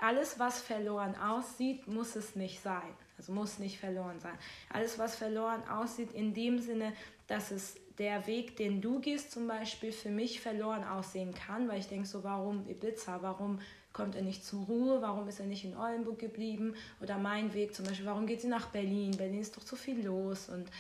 [0.00, 2.94] Alles, was verloren aussieht, muss es nicht sein.
[3.18, 4.36] Also muss nicht verloren sein.
[4.70, 6.94] Alles, was verloren aussieht, in dem Sinne,
[7.26, 11.80] dass es der Weg, den du gehst, zum Beispiel für mich verloren aussehen kann, weil
[11.80, 13.58] ich denke so, warum Ibiza, warum
[14.00, 17.74] kommt er nicht zur Ruhe, warum ist er nicht in Oldenburg geblieben oder mein Weg
[17.74, 20.70] zum Beispiel, warum geht sie nach Berlin, Berlin ist doch zu viel los und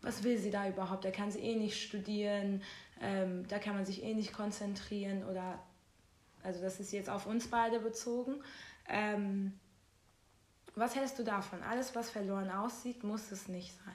[0.00, 2.62] was will sie da überhaupt, da kann sie eh nicht studieren,
[3.00, 5.58] ähm, da kann man sich eh nicht konzentrieren oder,
[6.42, 8.42] also das ist jetzt auf uns beide bezogen.
[8.88, 9.52] Ähm,
[10.74, 11.62] was hältst du davon?
[11.62, 13.94] Alles, was verloren aussieht, muss es nicht sein.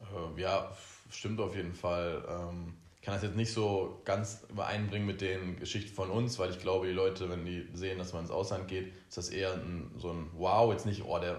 [0.00, 0.76] Äh, ja,
[1.10, 2.24] stimmt auf jeden Fall.
[2.28, 6.58] Ähm kann das jetzt nicht so ganz übereinbringen mit den Geschichten von uns, weil ich
[6.58, 9.92] glaube, die Leute, wenn die sehen, dass man ins Ausland geht, ist das eher ein,
[9.96, 11.38] so ein Wow, jetzt nicht, oh, der,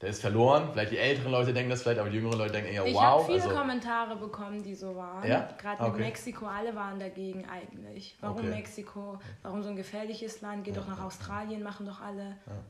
[0.00, 0.70] der ist verloren.
[0.72, 3.00] Vielleicht die älteren Leute denken das vielleicht, aber die jüngeren Leute denken eher ich wow.
[3.00, 5.28] Ich habe viele also, Kommentare bekommen, die so waren.
[5.28, 5.48] Ja?
[5.58, 5.92] Gerade okay.
[5.92, 8.16] mit Mexiko, alle waren dagegen eigentlich.
[8.20, 8.48] Warum okay.
[8.48, 9.20] Mexiko?
[9.42, 10.64] Warum so ein gefährliches Land?
[10.64, 12.36] Geh ja, doch nach Australien, machen doch alle.
[12.46, 12.64] Ja.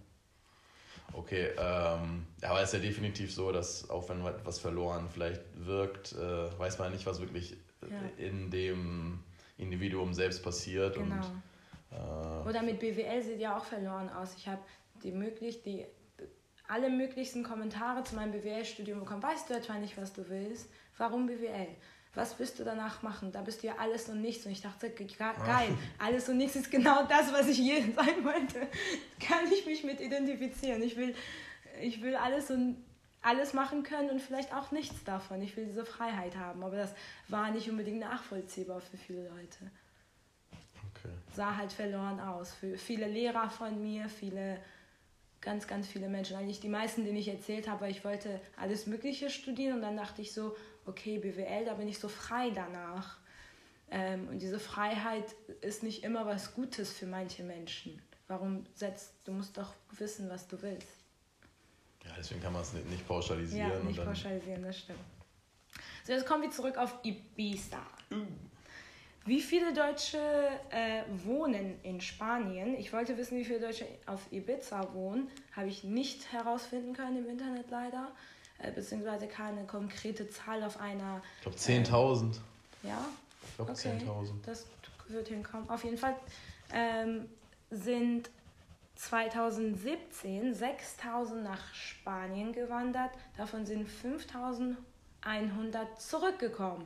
[1.13, 6.13] Okay, ähm, aber es ist ja definitiv so, dass auch wenn etwas verloren vielleicht wirkt,
[6.13, 8.25] äh, weiß man nicht, was wirklich ja.
[8.25, 9.21] in dem
[9.59, 10.95] Individuum selbst passiert.
[10.95, 11.15] Genau.
[11.15, 11.43] Und,
[11.93, 14.35] äh, Oder mit BWL sieht ja auch verloren aus.
[14.37, 14.63] Ich habe
[15.03, 15.87] die möglich, die
[16.69, 19.23] alle möglichen Kommentare zu meinem BWL-Studium bekommen.
[19.23, 20.69] Weißt du etwa nicht, was du willst?
[20.99, 21.69] Warum BWL?
[22.15, 23.33] Was wirst du danach machen?
[23.33, 24.45] Da bist du ja alles und nichts.
[24.47, 25.69] Und ich dachte, geil,
[25.99, 28.67] alles und nichts ist genau das, was ich je sein wollte.
[29.21, 30.83] Kann ich mich mit identifizieren.
[30.83, 31.15] Ich will,
[31.81, 32.85] ich will alles und
[33.23, 35.43] alles machen können und vielleicht auch nichts davon.
[35.43, 36.95] Ich will diese Freiheit haben, aber das
[37.29, 39.71] war nicht unbedingt nachvollziehbar für viele Leute.
[40.91, 41.15] Okay.
[41.35, 42.55] Sah halt verloren aus.
[42.55, 44.59] Für viele Lehrer von mir, viele,
[45.41, 46.37] ganz, ganz viele Menschen.
[46.37, 50.23] Eigentlich die meisten, denen ich erzählt habe, ich wollte alles Mögliche studieren und dann dachte
[50.23, 50.57] ich so,
[50.87, 53.19] okay, BWL, da bin ich so frei danach.
[53.91, 58.01] Ähm, und diese Freiheit ist nicht immer was Gutes für manche Menschen.
[58.29, 61.00] Warum setzt, du musst doch wissen, was du willst.
[62.05, 63.71] Ja, deswegen kann man es nicht, pauschalisieren.
[63.71, 64.99] Ja, nicht pauschalisieren, das stimmt.
[66.05, 67.81] So, jetzt kommen wir zurück auf Ibiza.
[68.13, 68.27] Uh.
[69.27, 70.19] Wie viele Deutsche
[70.71, 72.75] äh, wohnen in Spanien?
[72.79, 75.29] Ich wollte wissen, wie viele Deutsche auf Ibiza wohnen.
[75.55, 78.09] Habe ich nicht herausfinden können im Internet leider.
[78.59, 81.23] Äh, beziehungsweise keine konkrete Zahl auf einer.
[81.37, 82.33] Ich glaube 10.000.
[82.83, 83.07] Äh, ja?
[83.43, 83.99] Ich glaube okay.
[84.05, 84.31] 10.000.
[84.45, 84.67] Das
[85.09, 85.69] wird hinkommen.
[85.69, 86.17] Auf jeden Fall
[86.73, 87.29] ähm,
[87.71, 88.31] sind
[89.01, 96.85] 2017 6000 nach Spanien gewandert, davon sind 5100 zurückgekommen.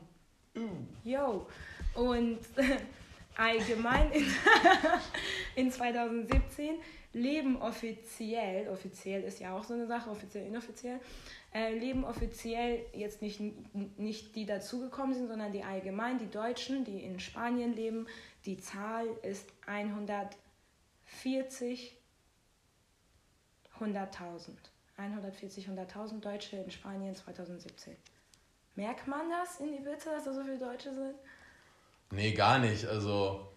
[0.54, 0.86] Mm.
[1.02, 1.48] Yo.
[1.94, 2.38] Und
[3.36, 4.24] allgemein in,
[5.56, 6.76] in 2017
[7.14, 11.00] leben offiziell, offiziell ist ja auch so eine Sache, offiziell, inoffiziell,
[11.52, 13.40] äh, leben offiziell jetzt nicht,
[13.98, 18.06] nicht die dazugekommen sind, sondern die allgemein, die Deutschen, die in Spanien leben.
[18.46, 22.03] Die Zahl ist 140
[23.80, 24.50] 100.000.
[24.96, 27.96] 140, 100.000 Deutsche in Spanien 2017.
[28.76, 31.14] Merkt man das in Ibiza, dass da so viele Deutsche sind?
[32.10, 32.86] Nee, gar nicht.
[32.86, 33.48] Also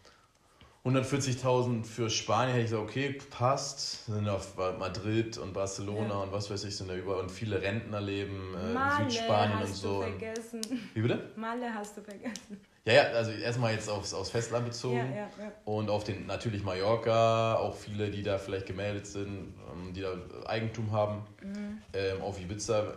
[0.85, 4.05] 140.000 für Spanien hätte ich gesagt, okay, passt.
[4.05, 6.15] Sind auf Madrid und Barcelona ja.
[6.15, 7.21] und was weiß ich, sind da überall.
[7.21, 10.03] Und viele Rentner leben äh, in Südspanien und so.
[10.03, 10.89] Hast du vergessen.
[10.93, 11.31] Wie bitte?
[11.35, 12.61] Malle hast du vergessen.
[12.87, 15.51] Ja, ja, also erstmal jetzt aufs, aufs Festland bezogen ja, ja, ja.
[15.65, 20.13] und auf den natürlich Mallorca, auch viele, die da vielleicht gemeldet sind, ähm, die da
[20.45, 21.27] Eigentum haben.
[21.43, 21.81] Mhm.
[21.91, 22.93] Ähm, auf Ibiza,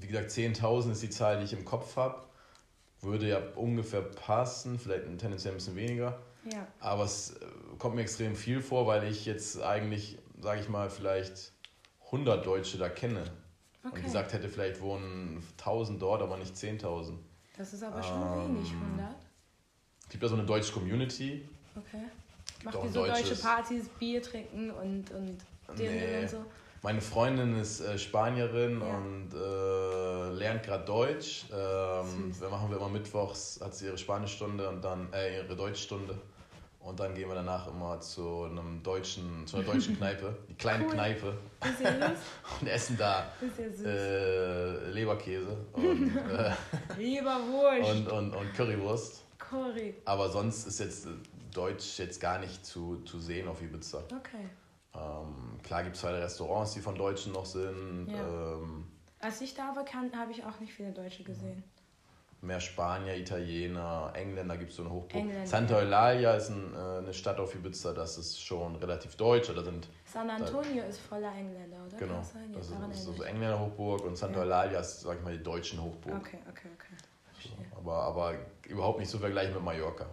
[0.00, 2.22] wie gesagt, 10.000 ist die Zahl, die ich im Kopf habe.
[3.02, 6.18] Würde ja ungefähr passen, vielleicht tendenziell ein bisschen weniger.
[6.50, 6.66] Ja.
[6.80, 7.44] Aber es äh,
[7.78, 11.52] kommt mir extrem viel vor, weil ich jetzt eigentlich, sage ich mal, vielleicht
[12.06, 13.24] 100 Deutsche da kenne.
[13.84, 13.96] Okay.
[13.96, 17.18] Und gesagt hätte, vielleicht wohnen 1000 dort, aber nicht 10.000.
[17.58, 19.23] Das ist aber schon ähm, wenig, 100.
[20.14, 21.42] Es gibt da so eine deutsche Community.
[21.74, 22.04] Okay.
[22.62, 25.38] Macht ihr so deutsche Partys, Bier trinken und, und
[25.76, 26.20] nee.
[26.20, 26.44] und so?
[26.82, 28.96] Meine Freundin ist äh, Spanierin ja.
[28.96, 31.46] und äh, lernt gerade Deutsch.
[31.52, 36.16] Ähm, wir machen wir immer mittwochs, hat sie ihre Spanischstunde und dann äh, ihre Deutschstunde.
[36.78, 40.84] Und dann gehen wir danach immer zu einem deutschen, zu einer deutschen Kneipe, die kleine
[40.84, 40.92] cool.
[40.92, 41.38] Kneipe.
[41.64, 42.18] Ist ja süß.
[42.60, 43.26] und essen da
[43.84, 46.52] ja äh, Leberkäse und, äh,
[46.96, 49.23] Leberwurst und, und, und Currywurst.
[49.54, 49.94] Curry.
[50.04, 51.10] Aber sonst ist jetzt äh,
[51.52, 53.98] Deutsch jetzt gar nicht zu, zu sehen auf Ibiza.
[53.98, 54.48] Okay.
[54.94, 58.08] Ähm, klar gibt es zwei Restaurants, die von Deutschen noch sind.
[58.08, 58.54] Ja.
[58.54, 58.86] Ähm,
[59.20, 61.64] Als ich da war, habe ich auch nicht viele Deutsche gesehen.
[62.40, 65.24] mehr Spanier, Italiener, Engländer gibt es so eine Hochburg.
[65.44, 69.48] Santa Eulalia ist ein, äh, eine Stadt auf Ibiza, das ist schon relativ deutsch.
[69.48, 71.96] Da sind, San Antonio da, ist voller Engländer, oder?
[71.96, 74.44] Genau, das, das ist, ist so Engländer Hochburg und Santa ja.
[74.44, 76.16] Eulalia ist, sag ich mal, die deutschen Hochburg.
[76.16, 76.93] Okay, okay, okay.
[77.84, 78.34] Aber, aber
[78.66, 80.06] überhaupt nicht so vergleichen mit Mallorca.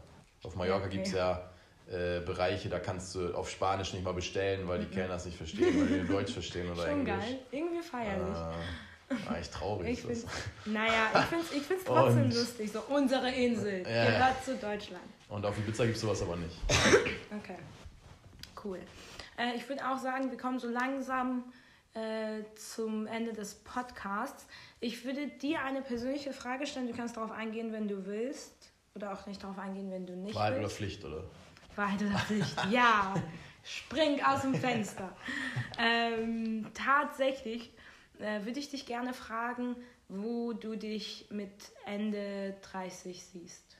[0.43, 0.95] Auf Mallorca okay.
[0.97, 1.49] gibt es ja
[1.89, 4.91] äh, Bereiche, da kannst du auf Spanisch nicht mal bestellen, weil die mhm.
[4.91, 7.15] Kellner es nicht verstehen, weil die Deutsch verstehen oder Schon Englisch.
[7.15, 8.37] geil, irgendwie feierlich.
[8.37, 9.89] Äh, eigentlich traurig.
[9.89, 10.25] ich find's,
[10.65, 12.71] naja, ich finde es ich find's trotzdem und, lustig.
[12.71, 15.03] So, unsere Insel ja, gehört zu Deutschland.
[15.27, 16.55] Und auf Ibiza gibt es sowas aber nicht.
[17.37, 17.57] okay,
[18.63, 18.79] cool.
[19.37, 21.43] Äh, ich würde auch sagen, wir kommen so langsam
[21.93, 24.45] äh, zum Ende des Podcasts.
[24.81, 26.87] Ich würde dir eine persönliche Frage stellen.
[26.87, 28.73] Du kannst darauf eingehen, wenn du willst.
[28.95, 30.65] Oder auch nicht darauf eingehen, wenn du nicht Wahrheit willst.
[30.65, 31.23] oder Pflicht, oder?
[31.75, 33.13] Wahrheit oder Pflicht, ja.
[33.63, 35.15] Spring aus dem Fenster.
[35.77, 37.71] Ähm, tatsächlich
[38.19, 39.75] äh, würde ich dich gerne fragen,
[40.09, 41.51] wo du dich mit
[41.85, 43.77] Ende 30 siehst,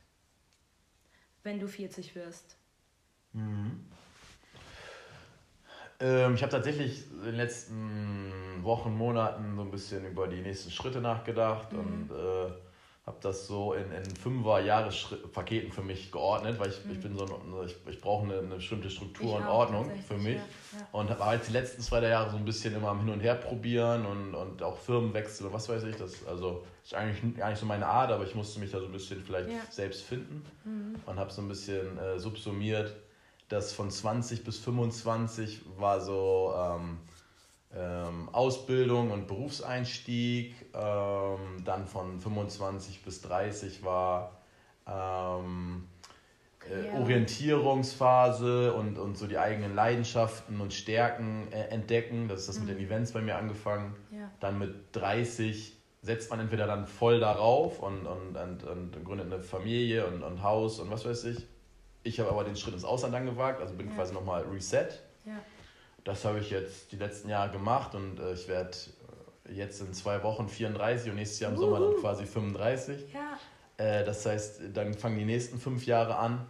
[1.43, 2.56] wenn du 40 wirst.
[3.34, 3.86] Mhm.
[6.02, 8.32] Ähm, ich habe tatsächlich in den letzten
[8.62, 11.80] Wochen, Monaten so ein bisschen über die nächsten Schritte nachgedacht mhm.
[11.80, 12.52] und äh,
[13.06, 16.91] habe das so in, in Fünfer-Jahrespaketen für mich geordnet, weil ich, mhm.
[16.91, 17.32] ich bin so ein,
[17.66, 20.36] ich, ich brauche eine, eine bestimmte Struktur ich und Ordnung für mich.
[20.36, 20.88] Ja, ja.
[20.91, 23.36] Und habe halt die letzten zwei Jahre so ein bisschen immer am Hin und Her
[23.36, 25.95] probieren und, und auch Firmenwechsel und was weiß ich.
[25.95, 28.86] Das also ist eigentlich gar nicht so meine Art, aber ich musste mich da so
[28.86, 29.60] ein bisschen vielleicht ja.
[29.70, 30.95] selbst finden mhm.
[31.06, 32.95] und habe so ein bisschen äh, subsumiert,
[33.52, 36.54] dass von 20 bis 25 war so.
[36.58, 36.97] Ähm,
[37.74, 44.41] ähm, Ausbildung und Berufseinstieg, ähm, dann von 25 bis 30 war
[44.86, 45.88] ähm,
[46.70, 52.28] äh, Orientierungsphase und, und so die eigenen Leidenschaften und Stärken äh, entdecken.
[52.28, 52.68] Das ist das mhm.
[52.68, 52.86] mit den.
[52.86, 53.95] Events bei mir angefangen.
[54.12, 54.30] Ja.
[54.39, 59.41] Dann mit 30 setzt man entweder dann voll darauf und, und, und, und gründet eine
[59.41, 61.47] Familie und, und Haus und was weiß ich.
[62.04, 63.95] Ich habe aber den Schritt ins Ausland dann gewagt, also bin ja.
[63.95, 64.89] quasi nochmal reset.
[65.26, 65.39] Ja
[66.04, 68.72] das habe ich jetzt die letzten Jahre gemacht und äh, ich werde
[69.47, 73.14] äh, jetzt in zwei Wochen 34 und nächstes Jahr im Sommer dann quasi 35.
[73.14, 73.38] Ja.
[73.78, 76.47] Äh, das heißt, dann fangen die nächsten fünf Jahre an.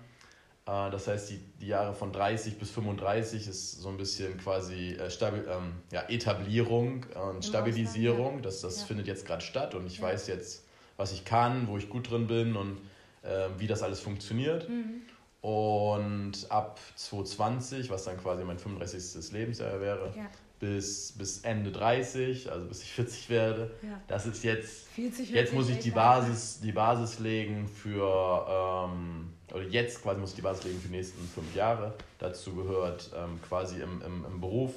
[0.66, 4.94] Äh, das heißt, die, die Jahre von 30 bis 35 ist so ein bisschen quasi
[4.94, 8.36] äh, Stabil, ähm, ja, Etablierung und Stabilisierung.
[8.36, 8.42] ja.
[8.42, 11.90] Das, das findet jetzt gerade statt und ich weiß jetzt, was ich kann, wo ich
[11.90, 12.78] gut drin bin und
[13.24, 14.70] äh, wie das alles funktioniert.
[14.70, 15.02] Mhm.
[15.42, 19.32] Und ab 2020, was dann quasi mein 35.
[19.32, 20.30] Lebensjahr wäre, ja.
[20.60, 24.00] bis, bis Ende 30, also bis ich 40 werde, ja.
[24.08, 29.64] das ist jetzt, 40, jetzt muss ich die Basis, die Basis legen für, ähm, oder
[29.64, 31.96] jetzt quasi muss ich die Basis legen für die nächsten fünf Jahre.
[32.20, 34.74] Dazu gehört ähm, quasi im, im, im Beruf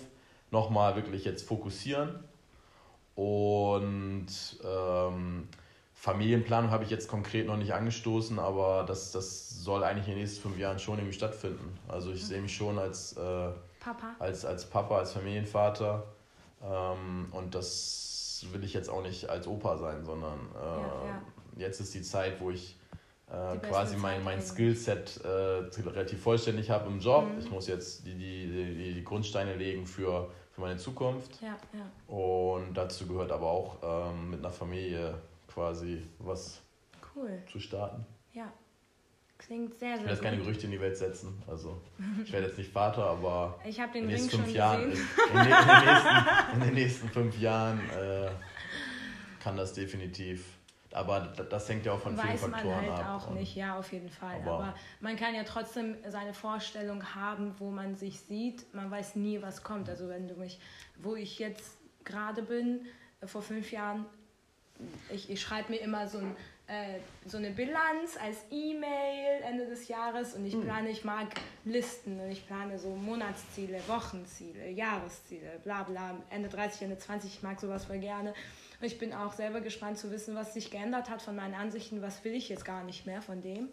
[0.50, 2.20] nochmal wirklich jetzt fokussieren
[3.14, 4.26] und
[4.64, 5.48] ähm,
[5.94, 10.20] Familienplanung habe ich jetzt konkret noch nicht angestoßen, aber das, das soll eigentlich in den
[10.20, 11.78] nächsten fünf Jahren schon irgendwie stattfinden.
[11.88, 12.26] Also ich mhm.
[12.26, 13.50] sehe mich schon als, äh,
[13.80, 14.14] Papa.
[14.18, 16.04] als, als Papa, als Familienvater.
[16.62, 21.22] Ähm, und das will ich jetzt auch nicht als Opa sein, sondern äh, ja, ja.
[21.56, 22.76] jetzt ist die Zeit, wo ich
[23.30, 25.28] äh, quasi mein, mein Skillset äh,
[25.80, 27.26] relativ vollständig habe im Job.
[27.26, 27.38] Mhm.
[27.38, 31.40] Ich muss jetzt die, die, die, die Grundsteine legen für, für meine Zukunft.
[31.40, 31.56] Ja.
[32.14, 35.14] Und dazu gehört aber auch ähm, mit einer Familie
[35.48, 36.60] quasi was
[37.16, 37.42] cool.
[37.50, 38.04] zu starten.
[38.34, 38.52] Ja.
[39.46, 41.42] Klingt sehr, sehr Ich will jetzt keine Gerüchte in die Welt setzen.
[41.46, 41.80] Also,
[42.24, 45.48] ich werde jetzt nicht Vater, aber ich den in, den nächsten fünf Jahren, in, den
[45.48, 48.30] nächsten, in den nächsten fünf Jahren äh,
[49.42, 50.46] kann das definitiv.
[50.92, 52.80] Aber das hängt ja auch von Weiß vielen Faktoren ab.
[52.80, 54.36] Weiß man halt auch nicht, ja, auf jeden Fall.
[54.36, 58.72] Aber, aber, man kann ja trotzdem seine Vorstellung haben, wo man sich sieht.
[58.72, 59.88] Man weiß nie, was kommt.
[59.90, 60.60] Also wenn du mich,
[60.96, 62.86] wo ich jetzt gerade bin,
[63.24, 64.06] vor fünf Jahren
[65.10, 66.36] ich, ich schreibe mir immer so, ein,
[66.66, 70.62] äh, so eine Bilanz als E-Mail Ende des Jahres und ich hm.
[70.62, 71.28] plane, ich mag
[71.64, 77.42] Listen und ich plane so Monatsziele, Wochenziele, Jahresziele, bla bla, Ende 30, Ende 20, ich
[77.42, 78.30] mag sowas voll gerne.
[78.80, 82.00] Und ich bin auch selber gespannt zu wissen, was sich geändert hat von meinen Ansichten,
[82.00, 83.68] was will ich jetzt gar nicht mehr von dem,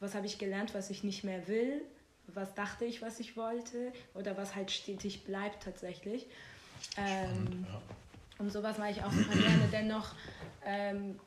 [0.00, 1.82] was habe ich gelernt, was ich nicht mehr will,
[2.26, 6.26] was dachte ich, was ich wollte oder was halt stetig bleibt tatsächlich.
[6.96, 7.80] Ähm, ja.
[8.38, 9.68] Und sowas mache ich auch super gerne.
[9.70, 10.14] Dennoch
[10.64, 11.20] ähm,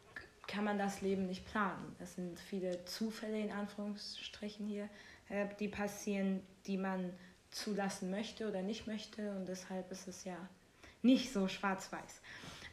[0.48, 1.96] kann man das Leben nicht planen.
[2.00, 4.90] Es sind viele Zufälle in Anführungsstrichen hier,
[5.30, 7.14] äh, die passieren, die man
[7.52, 9.32] zulassen möchte oder nicht möchte.
[9.32, 10.38] Und deshalb ist es ja
[11.02, 12.22] nicht so schwarz-weiß.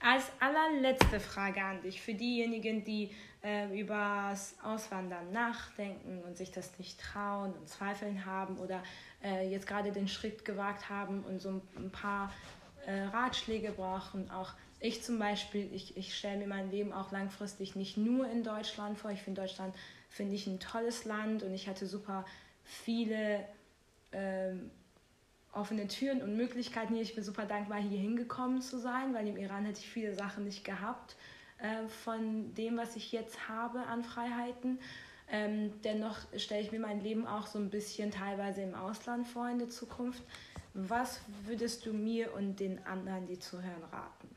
[0.00, 3.10] Als allerletzte Frage an dich, für diejenigen, die
[3.42, 8.82] äh, über das Auswandern nachdenken und sich das nicht trauen und Zweifeln haben oder
[9.22, 12.32] äh, jetzt gerade den Schritt gewagt haben und so ein paar
[12.86, 14.52] äh, Ratschläge brauchen, auch
[14.84, 18.98] ich zum Beispiel, ich, ich stelle mir mein Leben auch langfristig nicht nur in Deutschland
[18.98, 19.10] vor.
[19.10, 19.74] Ich finde Deutschland,
[20.10, 22.26] finde ich ein tolles Land und ich hatte super
[22.64, 23.42] viele
[24.12, 24.70] ähm,
[25.52, 27.02] offene Türen und Möglichkeiten hier.
[27.02, 30.44] Ich bin super dankbar, hier hingekommen zu sein, weil im Iran hätte ich viele Sachen
[30.44, 31.16] nicht gehabt
[31.60, 34.78] äh, von dem, was ich jetzt habe an Freiheiten.
[35.30, 39.48] Ähm, dennoch stelle ich mir mein Leben auch so ein bisschen teilweise im Ausland vor
[39.48, 40.22] in der Zukunft.
[40.74, 44.33] Was würdest du mir und den anderen, die zuhören, raten?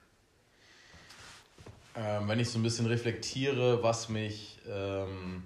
[1.98, 5.44] Ähm, wenn ich so ein bisschen reflektiere, was mich ähm,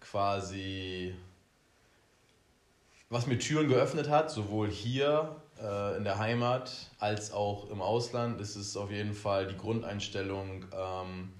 [0.00, 1.14] quasi,
[3.08, 8.40] was mir Türen geöffnet hat, sowohl hier äh, in der Heimat als auch im Ausland,
[8.40, 11.32] ist es auf jeden Fall die Grundeinstellung, ähm,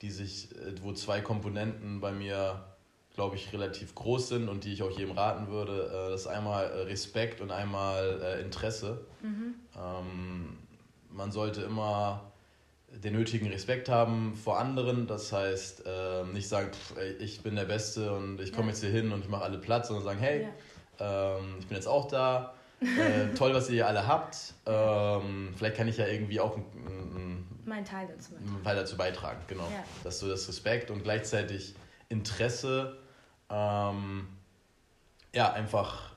[0.00, 2.64] die sich, äh, wo zwei Komponenten bei mir,
[3.14, 5.88] glaube ich, relativ groß sind und die ich auch jedem raten würde.
[5.88, 9.04] Äh, das ist einmal äh, Respekt und einmal äh, Interesse.
[9.20, 9.56] Mhm.
[9.76, 10.58] Ähm,
[11.10, 12.32] man sollte immer
[13.04, 15.06] den nötigen Respekt haben vor anderen.
[15.06, 18.72] Das heißt, äh, nicht sagen, pff, ey, ich bin der Beste und ich komme ja.
[18.72, 20.48] jetzt hier hin und ich mache alle Platz, sondern sagen, hey,
[20.98, 21.36] ja.
[21.36, 22.54] ähm, ich bin jetzt auch da.
[22.80, 24.54] Äh, toll, was ihr hier alle habt.
[24.66, 28.08] Ähm, vielleicht kann ich ja irgendwie auch einen, mein Teil
[28.64, 29.40] Teil dazu beitragen.
[29.48, 29.64] Genau.
[29.64, 29.84] Ja.
[30.04, 31.74] Dass du das Respekt und gleichzeitig
[32.08, 32.98] Interesse,
[33.50, 34.28] ähm,
[35.34, 36.12] ja, einfach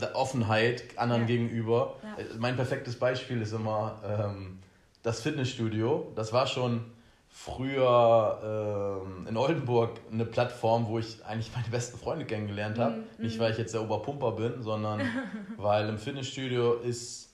[0.00, 1.96] äh, Offenheit anderen gegenüber.
[2.16, 4.58] Äh, mein perfektes Beispiel ist immer, ähm,
[5.02, 6.84] das Fitnessstudio, das war schon
[7.30, 12.96] früher ähm, in Oldenburg eine Plattform, wo ich eigentlich meine besten Freunde kennengelernt habe.
[12.96, 15.02] Mm, Nicht, weil ich jetzt der Oberpumper bin, sondern
[15.56, 17.28] weil im Fitnessstudio ist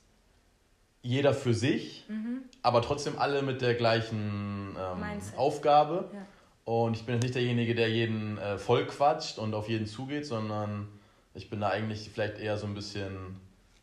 [1.03, 2.43] jeder für sich, mhm.
[2.63, 5.05] aber trotzdem alle mit der gleichen ähm,
[5.37, 6.09] Aufgabe.
[6.13, 6.27] Ja.
[6.65, 10.25] Und ich bin jetzt nicht derjenige, der jeden äh, voll quatscht und auf jeden zugeht,
[10.27, 10.89] sondern
[11.35, 13.39] ich bin da eigentlich vielleicht eher so ein bisschen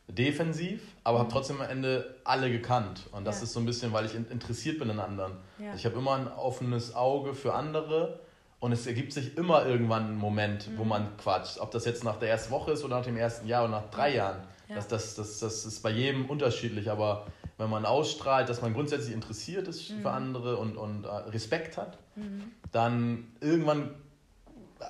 [0.07, 1.21] defensiv, aber mhm.
[1.21, 3.07] habe trotzdem am Ende alle gekannt.
[3.11, 3.43] Und das ja.
[3.43, 5.33] ist so ein bisschen, weil ich interessiert bin an anderen.
[5.59, 5.73] Ja.
[5.75, 8.19] Ich habe immer ein offenes Auge für andere
[8.59, 10.77] und es ergibt sich immer irgendwann ein Moment, mhm.
[10.77, 11.59] wo man quatscht.
[11.59, 13.89] Ob das jetzt nach der ersten Woche ist oder nach dem ersten Jahr oder nach
[13.89, 14.41] drei Jahren.
[14.67, 14.75] Ja.
[14.75, 17.25] Das, das, das, das ist bei jedem unterschiedlich, aber
[17.57, 20.01] wenn man ausstrahlt, dass man grundsätzlich interessiert ist mhm.
[20.01, 22.51] für andere und, und äh, Respekt hat, mhm.
[22.71, 23.91] dann irgendwann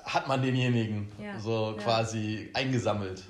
[0.04, 3.24] hat man denjenigen so quasi eingesammelt.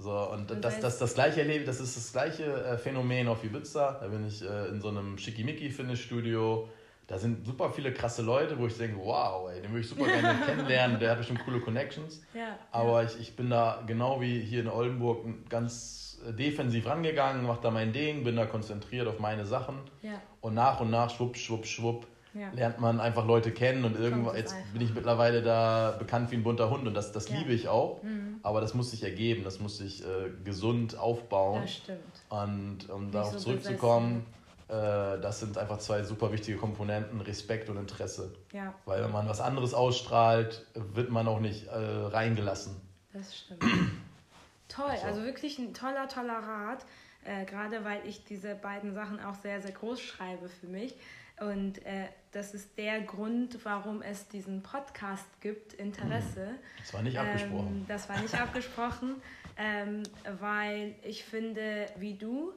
[0.00, 3.42] So, und, und das, das, das gleiche erlebe, das ist das gleiche äh, Phänomen auf
[3.42, 3.98] Ibiza.
[4.00, 6.68] Da bin ich äh, in so einem Schickimicki-Fitnessstudio.
[7.08, 10.06] Da sind super viele krasse Leute, wo ich denke, wow, ey, den würde ich super
[10.06, 12.22] gerne kennenlernen, der hat bestimmt coole Connections.
[12.32, 13.08] Ja, Aber ja.
[13.08, 17.70] Ich, ich bin da genau wie hier in Oldenburg ganz äh, defensiv rangegangen, mache da
[17.72, 19.78] mein Ding, bin da konzentriert auf meine Sachen.
[20.02, 20.20] Ja.
[20.40, 22.50] Und nach und nach, schwupp, schwupp, schwupp, ja.
[22.54, 24.72] lernt man einfach Leute kennen und irgendwann, jetzt einfach.
[24.72, 27.38] bin ich mittlerweile da bekannt wie ein bunter Hund und das, das ja.
[27.38, 28.02] liebe ich auch.
[28.02, 28.40] Mhm.
[28.42, 31.62] Aber das muss sich ergeben, das muss sich äh, gesund aufbauen.
[31.62, 31.98] Das stimmt.
[32.28, 34.26] Und um darauf so zurückzukommen,
[34.68, 34.72] äh,
[35.20, 38.34] das sind einfach zwei super wichtige Komponenten, Respekt und Interesse.
[38.52, 38.74] Ja.
[38.84, 42.76] Weil wenn man was anderes ausstrahlt, wird man auch nicht äh, reingelassen.
[43.12, 43.62] Das stimmt.
[44.68, 45.06] Toll, so.
[45.06, 46.84] also wirklich ein toller, toller Rat.
[47.24, 50.94] Äh, gerade weil ich diese beiden Sachen auch sehr, sehr groß schreibe für mich.
[51.40, 56.54] Und äh, das ist der Grund, warum es diesen Podcast gibt, Interesse.
[56.78, 57.76] Das war nicht abgesprochen.
[57.78, 59.22] Ähm, das war nicht abgesprochen,
[59.56, 60.02] ähm,
[60.40, 62.52] weil ich finde, wie du,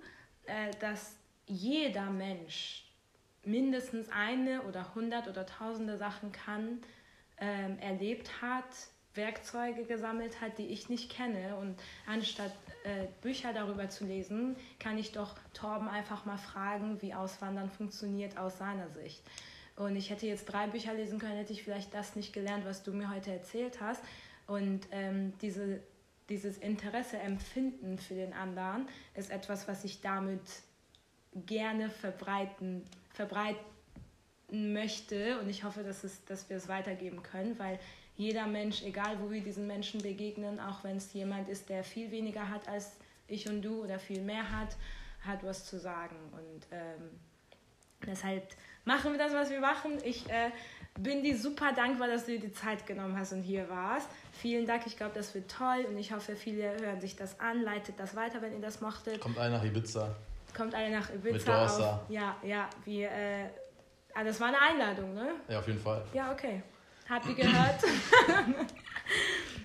[0.46, 1.16] äh, dass
[1.46, 2.86] jeder Mensch
[3.44, 6.80] mindestens eine oder hundert oder tausende Sachen kann,
[7.38, 8.66] ähm, erlebt hat,
[9.14, 11.56] Werkzeuge gesammelt hat, die ich nicht kenne.
[11.56, 11.76] Und
[12.08, 12.54] anstatt
[12.84, 18.38] äh, Bücher darüber zu lesen, kann ich doch Torben einfach mal fragen, wie Auswandern funktioniert
[18.38, 19.22] aus seiner Sicht.
[19.76, 22.84] Und ich hätte jetzt drei Bücher lesen können, hätte ich vielleicht das nicht gelernt, was
[22.84, 24.02] du mir heute erzählt hast.
[24.48, 25.80] Und ähm, diese,
[26.30, 30.42] dieses Interesse, Empfinden für den anderen ist etwas, was ich damit
[31.34, 33.64] gerne verbreiten, verbreiten
[34.52, 35.40] möchte.
[35.40, 37.80] Und ich hoffe, dass, es, dass wir es weitergeben können, weil
[38.18, 42.12] jeder Mensch, egal wo wir diesen Menschen begegnen, auch wenn es jemand ist, der viel
[42.12, 42.98] weniger hat als
[43.28, 44.76] ich und du oder viel mehr hat,
[45.26, 46.16] hat was zu sagen.
[46.34, 47.10] Und ähm,
[48.06, 48.48] deshalb
[48.86, 49.98] machen wir das, was wir machen.
[50.04, 50.52] Ich äh,
[51.00, 54.10] bin dir super dankbar, dass du dir die Zeit genommen hast und hier warst.
[54.34, 57.62] Vielen Dank, ich glaube, das wird toll und ich hoffe, viele hören sich das an,
[57.62, 59.22] leitet das weiter, wenn ihr das mochtet.
[59.22, 60.14] Kommt alle nach Ibiza.
[60.56, 61.34] Kommt alle nach Ibiza.
[61.34, 61.96] Mit Dorsa.
[61.96, 62.10] Auf.
[62.10, 63.46] Ja, ja, wir, äh,
[64.14, 65.30] ah, das war eine Einladung, ne?
[65.48, 66.04] Ja, auf jeden Fall.
[66.14, 66.62] Ja, okay.
[67.12, 67.84] Habt ihr gehört?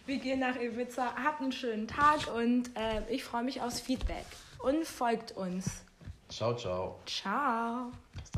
[0.07, 1.15] Wir gehen nach Ibiza.
[1.23, 4.27] Habt einen schönen Tag und äh, ich freue mich aufs Feedback.
[4.59, 5.85] Und folgt uns.
[6.29, 6.99] Ciao, ciao.
[7.07, 7.93] Ciao.